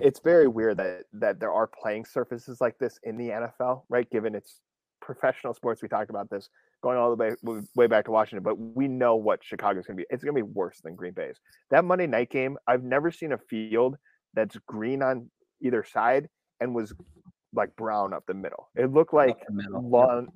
it's 0.00 0.20
very 0.20 0.48
weird 0.48 0.78
that 0.78 1.02
that 1.12 1.40
there 1.40 1.52
are 1.52 1.66
playing 1.66 2.06
surfaces 2.06 2.60
like 2.60 2.78
this 2.78 2.98
in 3.02 3.16
the 3.18 3.28
NFL, 3.28 3.82
right? 3.88 4.10
Given 4.10 4.34
it's 4.34 4.60
professional 5.04 5.54
sports, 5.54 5.82
we 5.82 5.88
talked 5.88 6.10
about 6.10 6.30
this 6.30 6.48
going 6.82 6.98
all 6.98 7.14
the 7.14 7.16
way 7.16 7.60
way 7.74 7.86
back 7.86 8.04
to 8.06 8.10
Washington, 8.10 8.42
but 8.42 8.58
we 8.58 8.88
know 8.88 9.16
what 9.16 9.44
Chicago's 9.44 9.86
going 9.86 9.96
to 9.96 10.02
be. 10.02 10.06
It's 10.10 10.24
going 10.24 10.34
to 10.34 10.42
be 10.42 10.50
worse 10.50 10.80
than 10.82 10.94
Green 10.94 11.12
Bay's. 11.12 11.38
That 11.70 11.84
Monday 11.84 12.06
night 12.06 12.30
game, 12.30 12.56
I've 12.66 12.82
never 12.82 13.10
seen 13.10 13.32
a 13.32 13.38
field 13.38 13.96
that's 14.34 14.56
green 14.66 15.02
on 15.02 15.30
either 15.62 15.84
side 15.84 16.28
and 16.60 16.74
was 16.74 16.92
like 17.52 17.74
brown 17.76 18.12
up 18.12 18.24
the 18.26 18.34
middle. 18.34 18.68
It 18.74 18.92
looked 18.92 19.14
like 19.14 19.36
lawn. 19.70 20.28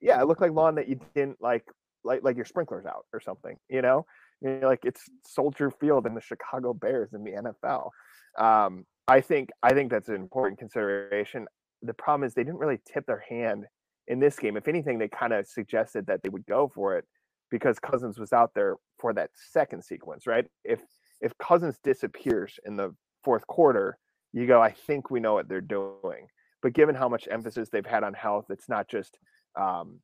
Yeah, 0.00 0.20
it 0.20 0.26
looked 0.26 0.40
like 0.40 0.52
lawn 0.52 0.74
that 0.74 0.88
you 0.88 1.00
didn't 1.14 1.38
like 1.40 1.64
like 2.04 2.22
like 2.22 2.36
your 2.36 2.44
sprinklers 2.44 2.86
out 2.86 3.06
or 3.12 3.20
something, 3.20 3.56
you 3.68 3.82
know? 3.82 4.06
You 4.42 4.60
know, 4.60 4.68
like 4.68 4.84
it's 4.84 5.02
Soldier 5.26 5.70
Field 5.70 6.06
and 6.06 6.16
the 6.16 6.20
Chicago 6.20 6.74
Bears 6.74 7.14
in 7.14 7.24
the 7.24 7.32
NFL. 7.32 7.90
Um, 8.38 8.84
I 9.08 9.20
think 9.20 9.50
I 9.62 9.72
think 9.72 9.90
that's 9.90 10.08
an 10.08 10.16
important 10.16 10.58
consideration. 10.58 11.46
The 11.82 11.94
problem 11.94 12.26
is 12.26 12.34
they 12.34 12.44
didn't 12.44 12.58
really 12.58 12.80
tip 12.92 13.06
their 13.06 13.24
hand 13.28 13.64
in 14.08 14.20
this 14.20 14.38
game. 14.38 14.56
If 14.56 14.68
anything, 14.68 14.98
they 14.98 15.08
kind 15.08 15.32
of 15.32 15.46
suggested 15.46 16.06
that 16.06 16.22
they 16.22 16.28
would 16.28 16.46
go 16.46 16.70
for 16.74 16.96
it 16.96 17.04
because 17.50 17.78
Cousins 17.78 18.18
was 18.18 18.32
out 18.32 18.52
there 18.54 18.76
for 18.98 19.12
that 19.14 19.30
second 19.52 19.84
sequence, 19.84 20.26
right? 20.26 20.46
If 20.64 20.80
if 21.20 21.36
Cousins 21.38 21.78
disappears 21.82 22.58
in 22.64 22.76
the 22.76 22.94
fourth 23.24 23.46
quarter, 23.46 23.98
you 24.32 24.46
go, 24.46 24.60
I 24.60 24.70
think 24.70 25.10
we 25.10 25.20
know 25.20 25.34
what 25.34 25.48
they're 25.48 25.60
doing. 25.60 26.28
But 26.62 26.74
given 26.74 26.94
how 26.94 27.08
much 27.08 27.28
emphasis 27.30 27.68
they've 27.70 27.86
had 27.86 28.04
on 28.04 28.14
health, 28.14 28.46
it's 28.50 28.68
not 28.68 28.88
just 28.88 29.18
um, 29.58 30.00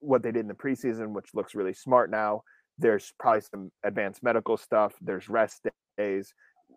what 0.00 0.22
they 0.22 0.32
did 0.32 0.40
in 0.40 0.48
the 0.48 0.54
preseason, 0.54 1.12
which 1.12 1.34
looks 1.34 1.54
really 1.54 1.72
smart 1.72 2.10
now. 2.10 2.42
There's 2.78 3.12
probably 3.18 3.42
some 3.42 3.70
advanced 3.84 4.22
medical 4.22 4.56
stuff. 4.56 4.94
There's 5.00 5.28
rest 5.28 5.66
days. 5.96 6.32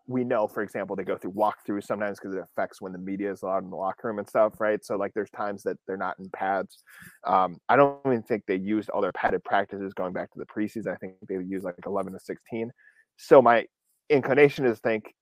We 0.09 0.23
know, 0.23 0.47
for 0.47 0.63
example, 0.63 0.95
they 0.95 1.03
go 1.03 1.17
through 1.17 1.33
walkthroughs 1.33 1.83
sometimes 1.83 2.19
because 2.19 2.35
it 2.35 2.41
affects 2.41 2.81
when 2.81 2.91
the 2.91 2.97
media 2.97 3.31
is 3.31 3.43
allowed 3.43 3.63
in 3.63 3.69
the 3.69 3.75
locker 3.75 4.07
room 4.07 4.17
and 4.17 4.27
stuff, 4.27 4.59
right? 4.59 4.83
So, 4.83 4.97
like, 4.97 5.13
there's 5.13 5.29
times 5.29 5.61
that 5.63 5.77
they're 5.85 5.97
not 5.97 6.17
in 6.17 6.29
pads. 6.31 6.79
Um, 7.27 7.57
I 7.69 7.75
don't 7.75 7.99
even 8.07 8.23
think 8.23 8.43
they 8.47 8.55
used 8.55 8.89
all 8.89 9.01
their 9.01 9.11
padded 9.11 9.43
practices 9.43 9.93
going 9.93 10.13
back 10.13 10.31
to 10.31 10.39
the 10.39 10.47
preseason. 10.47 10.87
I 10.87 10.95
think 10.95 11.13
they 11.27 11.35
used 11.35 11.63
like 11.63 11.75
11 11.85 12.13
to 12.13 12.19
16. 12.19 12.71
So, 13.17 13.39
my 13.39 13.65
inclination 14.09 14.65
is 14.65 14.79
think 14.79 15.13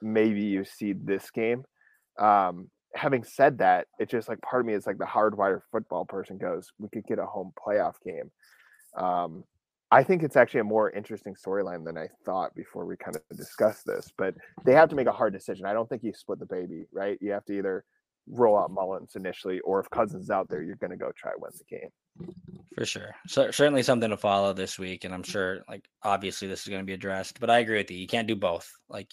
maybe 0.00 0.42
you 0.42 0.64
see 0.64 0.92
this 0.92 1.28
game. 1.32 1.64
Um, 2.16 2.70
having 2.94 3.24
said 3.24 3.58
that, 3.58 3.88
it's 3.98 4.12
just 4.12 4.28
like 4.28 4.40
part 4.42 4.60
of 4.60 4.66
me 4.66 4.74
is 4.74 4.86
like 4.86 4.98
the 4.98 5.04
hardwired 5.04 5.62
football 5.72 6.04
person 6.04 6.38
goes, 6.38 6.68
we 6.78 6.88
could 6.88 7.04
get 7.04 7.18
a 7.18 7.26
home 7.26 7.52
playoff 7.66 7.94
game. 8.04 8.30
Um, 8.96 9.44
I 9.92 10.02
think 10.04 10.22
it's 10.22 10.36
actually 10.36 10.60
a 10.60 10.64
more 10.64 10.90
interesting 10.90 11.34
storyline 11.34 11.84
than 11.84 11.98
I 11.98 12.08
thought 12.24 12.54
before 12.54 12.84
we 12.84 12.96
kind 12.96 13.16
of 13.16 13.36
discussed 13.36 13.86
this. 13.86 14.12
But 14.16 14.34
they 14.64 14.72
have 14.72 14.88
to 14.90 14.96
make 14.96 15.08
a 15.08 15.12
hard 15.12 15.32
decision. 15.32 15.66
I 15.66 15.72
don't 15.72 15.88
think 15.88 16.04
you 16.04 16.12
split 16.14 16.38
the 16.38 16.46
baby, 16.46 16.86
right? 16.92 17.18
You 17.20 17.32
have 17.32 17.44
to 17.46 17.58
either 17.58 17.84
roll 18.28 18.56
out 18.56 18.70
Mullens 18.70 19.16
initially, 19.16 19.60
or 19.60 19.80
if 19.80 19.90
Cousins 19.90 20.30
out 20.30 20.48
there, 20.48 20.62
you're 20.62 20.76
going 20.76 20.90
to 20.92 20.96
go 20.96 21.10
try 21.16 21.32
win 21.36 21.50
the 21.58 21.64
game. 21.64 21.90
For 22.76 22.84
sure. 22.84 23.14
So 23.26 23.50
certainly 23.50 23.82
something 23.82 24.10
to 24.10 24.16
follow 24.16 24.52
this 24.52 24.78
week. 24.78 25.04
And 25.04 25.12
I'm 25.12 25.22
sure 25.22 25.62
like 25.68 25.88
obviously 26.02 26.46
this 26.46 26.62
is 26.62 26.68
going 26.68 26.80
to 26.80 26.86
be 26.86 26.92
addressed, 26.92 27.40
but 27.40 27.50
I 27.50 27.58
agree 27.58 27.78
with 27.78 27.90
you. 27.90 27.98
You 27.98 28.06
can't 28.06 28.28
do 28.28 28.36
both. 28.36 28.70
Like 28.88 29.10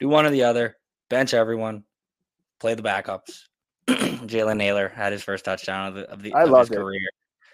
do 0.00 0.08
one 0.08 0.24
or 0.24 0.30
the 0.30 0.44
other, 0.44 0.76
bench 1.10 1.34
everyone, 1.34 1.84
play 2.60 2.74
the 2.74 2.82
backups. 2.82 3.42
Jalen 3.88 4.56
Nailor 4.56 4.88
had 4.88 5.12
his 5.12 5.22
first 5.22 5.44
touchdown 5.44 5.88
of 5.88 5.94
the 5.94 6.10
of 6.10 6.22
the 6.22 6.32
I 6.32 6.44
of 6.44 6.50
love 6.50 6.68
his 6.68 6.76
it. 6.76 6.80
career. 6.80 7.08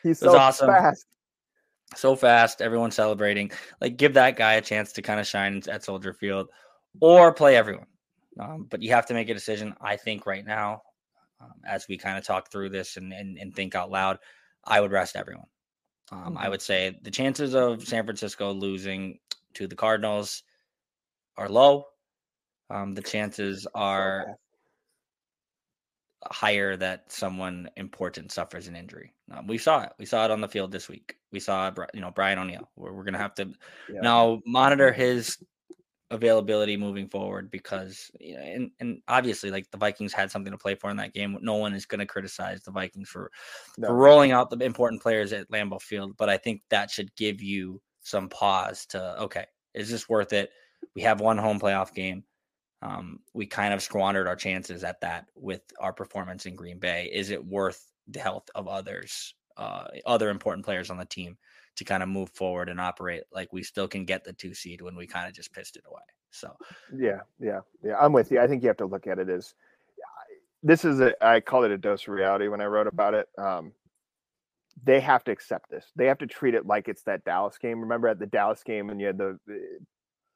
He's 0.04 0.20
so 0.20 0.36
awesome. 0.36 0.68
fast. 0.68 1.06
So 1.96 2.14
fast, 2.14 2.62
everyone 2.62 2.90
celebrating. 2.90 3.50
Like 3.80 3.96
give 3.96 4.14
that 4.14 4.36
guy 4.36 4.54
a 4.54 4.60
chance 4.62 4.92
to 4.92 5.02
kind 5.02 5.18
of 5.20 5.26
shine 5.26 5.62
at 5.68 5.84
Soldier 5.84 6.12
Field 6.12 6.48
or 7.00 7.32
play 7.32 7.56
everyone. 7.56 7.86
Um, 8.38 8.66
but 8.70 8.80
you 8.82 8.90
have 8.90 9.06
to 9.06 9.14
make 9.14 9.28
a 9.28 9.34
decision, 9.34 9.74
I 9.80 9.96
think, 9.96 10.24
right 10.26 10.44
now, 10.46 10.82
um, 11.40 11.54
as 11.66 11.88
we 11.88 11.98
kind 11.98 12.16
of 12.16 12.24
talk 12.24 12.50
through 12.50 12.68
this 12.70 12.96
and, 12.96 13.12
and, 13.12 13.38
and 13.38 13.54
think 13.54 13.74
out 13.74 13.90
loud, 13.90 14.18
I 14.64 14.80
would 14.80 14.92
rest 14.92 15.16
everyone. 15.16 15.48
Um, 16.12 16.36
I 16.38 16.46
Mhm. 16.46 16.50
would 16.50 16.62
say 16.62 16.98
the 17.02 17.10
chances 17.10 17.54
of 17.54 17.82
San 17.86 18.04
Francisco 18.04 18.52
losing 18.52 19.18
to 19.54 19.66
the 19.66 19.76
Cardinals 19.76 20.44
are 21.36 21.48
low. 21.48 21.86
Um, 22.70 22.94
the 22.94 23.02
chances 23.02 23.66
are. 23.74 24.36
Higher 26.26 26.76
that 26.76 27.10
someone 27.10 27.68
important 27.76 28.30
suffers 28.32 28.68
an 28.68 28.76
injury. 28.76 29.12
Um, 29.32 29.46
we 29.46 29.58
saw 29.58 29.82
it. 29.84 29.92
We 29.98 30.06
saw 30.06 30.24
it 30.24 30.30
on 30.30 30.40
the 30.40 30.48
field 30.48 30.70
this 30.70 30.88
week. 30.88 31.16
We 31.32 31.40
saw, 31.40 31.70
you 31.94 32.00
know, 32.00 32.10
Brian 32.10 32.38
O'Neill. 32.38 32.68
We're, 32.76 32.92
we're 32.92 33.04
going 33.04 33.14
to 33.14 33.20
have 33.20 33.34
to 33.36 33.46
Yeah. 33.88 34.00
now 34.02 34.40
monitor 34.44 34.92
his 34.92 35.38
availability 36.10 36.76
moving 36.76 37.08
forward 37.08 37.50
because, 37.50 38.10
you 38.18 38.34
know, 38.34 38.42
and, 38.42 38.70
and 38.80 39.00
obviously, 39.06 39.50
like 39.50 39.70
the 39.70 39.78
Vikings 39.78 40.12
had 40.12 40.30
something 40.30 40.50
to 40.50 40.58
play 40.58 40.74
for 40.74 40.90
in 40.90 40.96
that 40.96 41.14
game. 41.14 41.38
No 41.40 41.54
one 41.54 41.72
is 41.72 41.86
going 41.86 42.00
to 42.00 42.06
criticize 42.06 42.62
the 42.62 42.72
Vikings 42.72 43.08
for, 43.08 43.30
No. 43.78 43.88
for 43.88 43.94
rolling 43.94 44.32
out 44.32 44.50
the 44.50 44.62
important 44.64 45.00
players 45.00 45.32
at 45.32 45.50
Lambeau 45.50 45.80
Field, 45.80 46.16
but 46.18 46.28
I 46.28 46.36
think 46.36 46.62
that 46.70 46.90
should 46.90 47.14
give 47.16 47.40
you 47.40 47.80
some 48.02 48.28
pause 48.28 48.86
to, 48.86 49.22
okay, 49.22 49.46
is 49.74 49.88
this 49.88 50.08
worth 50.08 50.32
it? 50.32 50.50
We 50.96 51.02
have 51.02 51.20
one 51.20 51.38
home 51.38 51.60
playoff 51.60 51.94
game. 51.94 52.24
Um, 52.82 53.20
we 53.34 53.46
kind 53.46 53.74
of 53.74 53.82
squandered 53.82 54.26
our 54.26 54.36
chances 54.36 54.84
at 54.84 55.00
that 55.02 55.26
with 55.34 55.62
our 55.78 55.92
performance 55.92 56.46
in 56.46 56.56
Green 56.56 56.78
Bay. 56.78 57.10
Is 57.12 57.30
it 57.30 57.44
worth 57.44 57.90
the 58.08 58.20
health 58.20 58.48
of 58.54 58.68
others, 58.68 59.34
uh, 59.56 59.84
other 60.06 60.30
important 60.30 60.64
players 60.64 60.90
on 60.90 60.96
the 60.96 61.04
team 61.04 61.36
to 61.76 61.84
kind 61.84 62.02
of 62.02 62.08
move 62.08 62.30
forward 62.30 62.68
and 62.68 62.80
operate 62.80 63.24
like 63.32 63.52
we 63.52 63.62
still 63.62 63.86
can 63.86 64.04
get 64.04 64.24
the 64.24 64.32
two 64.32 64.54
seed 64.54 64.80
when 64.80 64.96
we 64.96 65.06
kind 65.06 65.28
of 65.28 65.34
just 65.34 65.52
pissed 65.52 65.76
it 65.76 65.84
away? 65.86 66.00
So, 66.30 66.56
Yeah, 66.96 67.20
yeah, 67.38 67.60
yeah. 67.82 67.96
I'm 68.00 68.12
with 68.12 68.30
you. 68.30 68.40
I 68.40 68.46
think 68.46 68.62
you 68.62 68.68
have 68.68 68.76
to 68.78 68.86
look 68.86 69.06
at 69.06 69.18
it 69.18 69.28
as 69.28 69.54
this 70.62 70.84
is 70.84 71.00
a 71.00 71.12
I 71.24 71.40
call 71.40 71.64
it 71.64 71.70
a 71.70 71.78
dose 71.78 72.02
of 72.02 72.08
reality 72.08 72.48
when 72.48 72.60
I 72.60 72.66
wrote 72.66 72.86
about 72.86 73.14
it. 73.14 73.28
Um, 73.38 73.72
they 74.82 75.00
have 75.00 75.24
to 75.24 75.30
accept 75.30 75.70
this. 75.70 75.86
They 75.96 76.06
have 76.06 76.18
to 76.18 76.26
treat 76.26 76.54
it 76.54 76.66
like 76.66 76.88
it's 76.88 77.02
that 77.02 77.24
Dallas 77.24 77.58
game. 77.58 77.80
Remember 77.80 78.08
at 78.08 78.18
the 78.18 78.26
Dallas 78.26 78.62
game 78.62 78.86
when 78.86 78.98
you 78.98 79.06
had 79.06 79.18
the, 79.18 79.38
the 79.46 79.60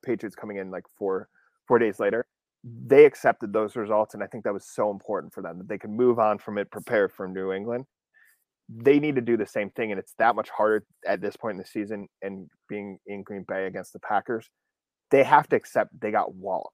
Patriots 0.04 0.36
coming 0.36 0.58
in 0.58 0.70
like 0.70 0.84
four 0.98 1.28
four 1.66 1.78
days 1.78 1.98
later. 2.00 2.26
They 2.64 3.04
accepted 3.04 3.52
those 3.52 3.76
results, 3.76 4.14
and 4.14 4.22
I 4.22 4.26
think 4.26 4.44
that 4.44 4.54
was 4.54 4.66
so 4.66 4.90
important 4.90 5.34
for 5.34 5.42
them 5.42 5.58
that 5.58 5.68
they 5.68 5.76
could 5.76 5.90
move 5.90 6.18
on 6.18 6.38
from 6.38 6.56
it, 6.56 6.70
prepare 6.70 7.10
for 7.10 7.28
New 7.28 7.52
England. 7.52 7.84
They 8.74 8.98
need 8.98 9.16
to 9.16 9.20
do 9.20 9.36
the 9.36 9.46
same 9.46 9.68
thing, 9.70 9.90
and 9.90 9.98
it's 9.98 10.14
that 10.18 10.34
much 10.34 10.48
harder 10.48 10.84
at 11.06 11.20
this 11.20 11.36
point 11.36 11.56
in 11.56 11.58
the 11.58 11.66
season. 11.66 12.08
And 12.22 12.48
being 12.68 12.98
in 13.06 13.22
Green 13.22 13.44
Bay 13.46 13.66
against 13.66 13.92
the 13.92 13.98
Packers, 13.98 14.48
they 15.10 15.22
have 15.22 15.46
to 15.50 15.56
accept 15.56 16.00
they 16.00 16.10
got 16.10 16.34
walloped, 16.34 16.72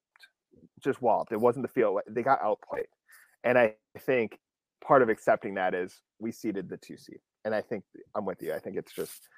just 0.82 1.02
walloped. 1.02 1.32
It 1.32 1.40
wasn't 1.40 1.66
the 1.66 1.72
field; 1.72 2.00
they 2.08 2.22
got 2.22 2.40
outplayed. 2.40 2.86
And 3.42 3.58
I 3.58 3.74
think 3.98 4.38
part 4.84 5.02
of 5.02 5.08
accepting 5.08 5.54
that 5.54 5.74
is 5.74 6.00
we 6.20 6.30
ceded 6.30 6.68
the 6.68 6.76
two 6.76 6.96
seed, 6.96 7.18
and 7.44 7.52
I 7.52 7.62
think 7.62 7.82
I'm 8.14 8.24
with 8.24 8.40
you. 8.42 8.54
I 8.54 8.60
think 8.60 8.76
it's 8.76 8.92
just 8.92 9.28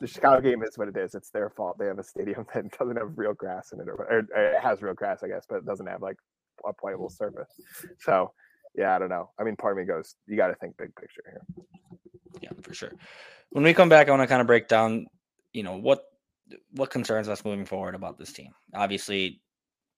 the 0.00 0.06
Chicago 0.06 0.40
game 0.40 0.62
is 0.62 0.76
what 0.76 0.88
it 0.88 0.96
is. 0.96 1.14
It's 1.14 1.30
their 1.30 1.50
fault. 1.50 1.78
They 1.78 1.86
have 1.86 1.98
a 1.98 2.04
stadium 2.04 2.46
that 2.54 2.70
doesn't 2.78 2.96
have 2.96 3.16
real 3.16 3.34
grass 3.34 3.72
in 3.72 3.80
it, 3.80 3.88
or, 3.88 3.94
or 3.94 4.18
it 4.18 4.62
has 4.62 4.82
real 4.82 4.94
grass, 4.94 5.22
I 5.22 5.28
guess, 5.28 5.44
but 5.48 5.56
it 5.56 5.66
doesn't 5.66 5.86
have 5.86 6.02
like 6.02 6.16
a 6.66 6.72
playable 6.72 7.10
surface. 7.10 7.48
So, 7.98 8.32
yeah, 8.74 8.94
I 8.94 8.98
don't 8.98 9.08
know. 9.08 9.30
I 9.38 9.44
mean, 9.44 9.56
part 9.56 9.72
of 9.72 9.78
me 9.78 9.84
goes, 9.84 10.16
you 10.26 10.36
got 10.36 10.48
to 10.48 10.54
think 10.56 10.76
big 10.76 10.94
picture 10.96 11.22
here. 11.30 11.42
yeah, 12.40 12.50
for 12.62 12.74
sure. 12.74 12.92
When 13.50 13.64
we 13.64 13.74
come 13.74 13.88
back, 13.88 14.08
I 14.08 14.10
want 14.10 14.22
to 14.22 14.26
kind 14.26 14.40
of 14.40 14.46
break 14.46 14.68
down, 14.68 15.06
you 15.52 15.62
know, 15.62 15.76
what 15.76 16.04
what 16.72 16.90
concerns 16.90 17.28
us 17.28 17.44
moving 17.44 17.64
forward 17.64 17.96
about 17.96 18.18
this 18.18 18.32
team. 18.32 18.52
Obviously, 18.72 19.40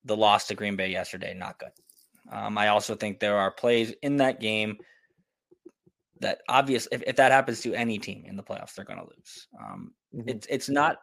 the 0.05 0.17
loss 0.17 0.47
to 0.47 0.55
Green 0.55 0.77
Bay 0.77 0.91
yesterday, 0.91 1.35
not 1.35 1.59
good. 1.59 1.73
Um, 2.31 2.57
I 2.57 2.69
also 2.69 2.95
think 2.95 3.21
there 3.21 3.37
are 3.37 3.51
plays 3.51 3.93
in 4.03 4.17
that 4.19 4.41
game 4.41 4.79
that 6.21 6.41
obvious 6.49 6.89
if, 6.93 7.03
if 7.07 7.17
that 7.17 7.33
happens 7.33 7.61
to 7.63 7.75
any 7.75 7.99
team 7.99 8.25
in 8.27 8.37
the 8.37 8.43
playoffs, 8.43 8.75
they're 8.75 8.85
going 8.85 8.99
to 8.99 9.05
lose. 9.05 9.49
Um, 9.59 9.95
Mhm. 10.15 10.25
it's 10.29 10.47
it's 10.49 10.69
not 10.69 10.99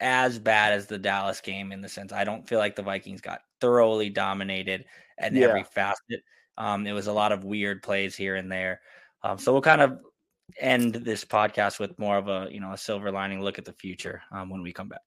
as 0.00 0.38
bad 0.38 0.72
as 0.72 0.86
the 0.86 0.98
Dallas 0.98 1.40
game 1.40 1.72
in 1.72 1.80
the 1.80 1.88
sense 1.88 2.12
I 2.12 2.24
don't 2.24 2.48
feel 2.48 2.58
like 2.60 2.76
the 2.76 2.82
Vikings 2.82 3.20
got 3.20 3.40
thoroughly 3.60 4.10
dominated 4.10 4.84
at 5.18 5.32
Yeah. 5.32 5.46
every 5.48 5.64
facet. 5.64 6.22
Um, 6.56 6.86
it 6.86 6.92
was 6.92 7.06
a 7.08 7.12
lot 7.12 7.32
of 7.32 7.44
weird 7.44 7.82
plays 7.82 8.16
here 8.16 8.36
and 8.36 8.50
there. 8.50 8.80
Um, 9.22 9.38
so 9.38 9.52
we'll 9.52 9.62
kind 9.62 9.80
of 9.80 10.00
end 10.58 10.94
this 10.94 11.24
podcast 11.24 11.78
with 11.78 11.98
more 11.98 12.16
of 12.16 12.28
a 12.28 12.48
you 12.50 12.60
know 12.60 12.72
a 12.72 12.78
silver 12.78 13.10
lining 13.12 13.40
look 13.42 13.58
at 13.58 13.64
the 13.64 13.72
future 13.72 14.22
um, 14.32 14.50
when 14.50 14.62
we 14.62 14.72
come 14.72 14.88
back. 14.88 15.02